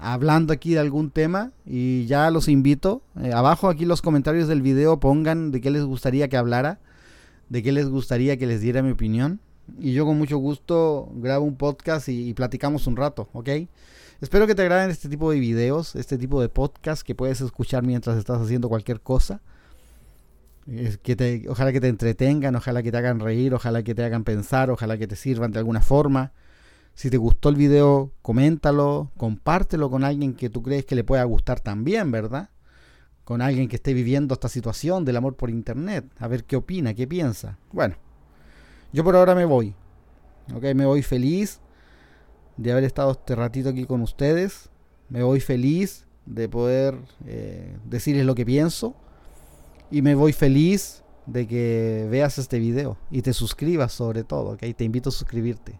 hablando 0.00 0.52
aquí 0.52 0.74
de 0.74 0.80
algún 0.80 1.10
tema 1.10 1.52
y 1.66 2.06
ya 2.06 2.30
los 2.30 2.48
invito. 2.48 3.02
Eh, 3.22 3.32
abajo 3.32 3.68
aquí 3.68 3.84
los 3.84 4.02
comentarios 4.02 4.48
del 4.48 4.62
video 4.62 4.98
pongan 4.98 5.50
de 5.50 5.60
qué 5.60 5.70
les 5.70 5.84
gustaría 5.84 6.28
que 6.28 6.36
hablara, 6.36 6.80
de 7.48 7.62
qué 7.62 7.72
les 7.72 7.88
gustaría 7.88 8.36
que 8.36 8.46
les 8.46 8.60
diera 8.60 8.82
mi 8.82 8.90
opinión. 8.90 9.40
Y 9.78 9.92
yo 9.92 10.04
con 10.04 10.18
mucho 10.18 10.38
gusto 10.38 11.10
grabo 11.14 11.44
un 11.44 11.56
podcast 11.56 12.08
y, 12.08 12.28
y 12.28 12.34
platicamos 12.34 12.86
un 12.86 12.96
rato, 12.96 13.28
¿ok? 13.32 13.50
Espero 14.20 14.46
que 14.46 14.54
te 14.54 14.62
agraden 14.62 14.90
este 14.90 15.08
tipo 15.08 15.30
de 15.30 15.38
videos, 15.38 15.96
este 15.96 16.18
tipo 16.18 16.42
de 16.42 16.50
podcast 16.50 17.02
que 17.02 17.14
puedes 17.14 17.40
escuchar 17.40 17.82
mientras 17.82 18.18
estás 18.18 18.40
haciendo 18.40 18.68
cualquier 18.68 19.00
cosa. 19.00 19.40
Que 21.02 21.16
te, 21.16 21.48
ojalá 21.48 21.72
que 21.72 21.80
te 21.80 21.88
entretengan, 21.88 22.54
ojalá 22.54 22.82
que 22.82 22.92
te 22.92 22.98
hagan 22.98 23.18
reír, 23.18 23.54
ojalá 23.54 23.82
que 23.82 23.94
te 23.94 24.04
hagan 24.04 24.24
pensar, 24.24 24.70
ojalá 24.70 24.98
que 24.98 25.06
te 25.06 25.16
sirvan 25.16 25.52
de 25.52 25.58
alguna 25.58 25.80
forma. 25.80 26.32
Si 26.94 27.10
te 27.10 27.16
gustó 27.16 27.48
el 27.48 27.56
video, 27.56 28.12
coméntalo, 28.22 29.10
compártelo 29.16 29.90
con 29.90 30.04
alguien 30.04 30.34
que 30.34 30.50
tú 30.50 30.62
crees 30.62 30.84
que 30.84 30.94
le 30.94 31.04
pueda 31.04 31.24
gustar 31.24 31.60
también, 31.60 32.10
¿verdad? 32.10 32.50
Con 33.24 33.40
alguien 33.42 33.68
que 33.68 33.76
esté 33.76 33.94
viviendo 33.94 34.34
esta 34.34 34.48
situación 34.48 35.04
del 35.04 35.16
amor 35.16 35.36
por 35.36 35.50
internet. 35.50 36.04
A 36.18 36.28
ver 36.28 36.44
qué 36.44 36.56
opina, 36.56 36.92
qué 36.94 37.06
piensa. 37.06 37.58
Bueno, 37.72 37.96
yo 38.92 39.04
por 39.04 39.16
ahora 39.16 39.34
me 39.34 39.44
voy. 39.44 39.74
Ok, 40.54 40.64
me 40.74 40.84
voy 40.84 41.02
feliz 41.02 41.60
de 42.56 42.72
haber 42.72 42.84
estado 42.84 43.12
este 43.12 43.34
ratito 43.34 43.70
aquí 43.70 43.86
con 43.86 44.02
ustedes. 44.02 44.68
Me 45.08 45.22
voy 45.22 45.40
feliz 45.40 46.06
de 46.26 46.48
poder 46.48 46.98
eh, 47.26 47.76
decirles 47.84 48.26
lo 48.26 48.34
que 48.34 48.44
pienso. 48.44 48.94
Y 49.90 50.02
me 50.02 50.14
voy 50.14 50.32
feliz 50.32 51.02
de 51.26 51.46
que 51.46 52.06
veas 52.10 52.38
este 52.38 52.58
video 52.58 52.98
y 53.10 53.22
te 53.22 53.32
suscribas 53.32 53.92
sobre 53.92 54.24
todo, 54.24 54.50
¿ok? 54.50 54.64
Te 54.76 54.84
invito 54.84 55.08
a 55.08 55.12
suscribirte. 55.12 55.78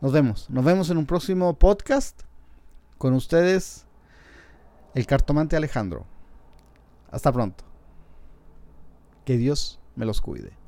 Nos 0.00 0.12
vemos. 0.12 0.50
Nos 0.50 0.64
vemos 0.64 0.90
en 0.90 0.98
un 0.98 1.06
próximo 1.06 1.58
podcast 1.58 2.22
con 2.98 3.14
ustedes, 3.14 3.86
el 4.94 5.06
cartomante 5.06 5.56
Alejandro. 5.56 6.06
Hasta 7.10 7.32
pronto. 7.32 7.64
Que 9.24 9.36
Dios 9.36 9.80
me 9.96 10.04
los 10.04 10.20
cuide. 10.20 10.63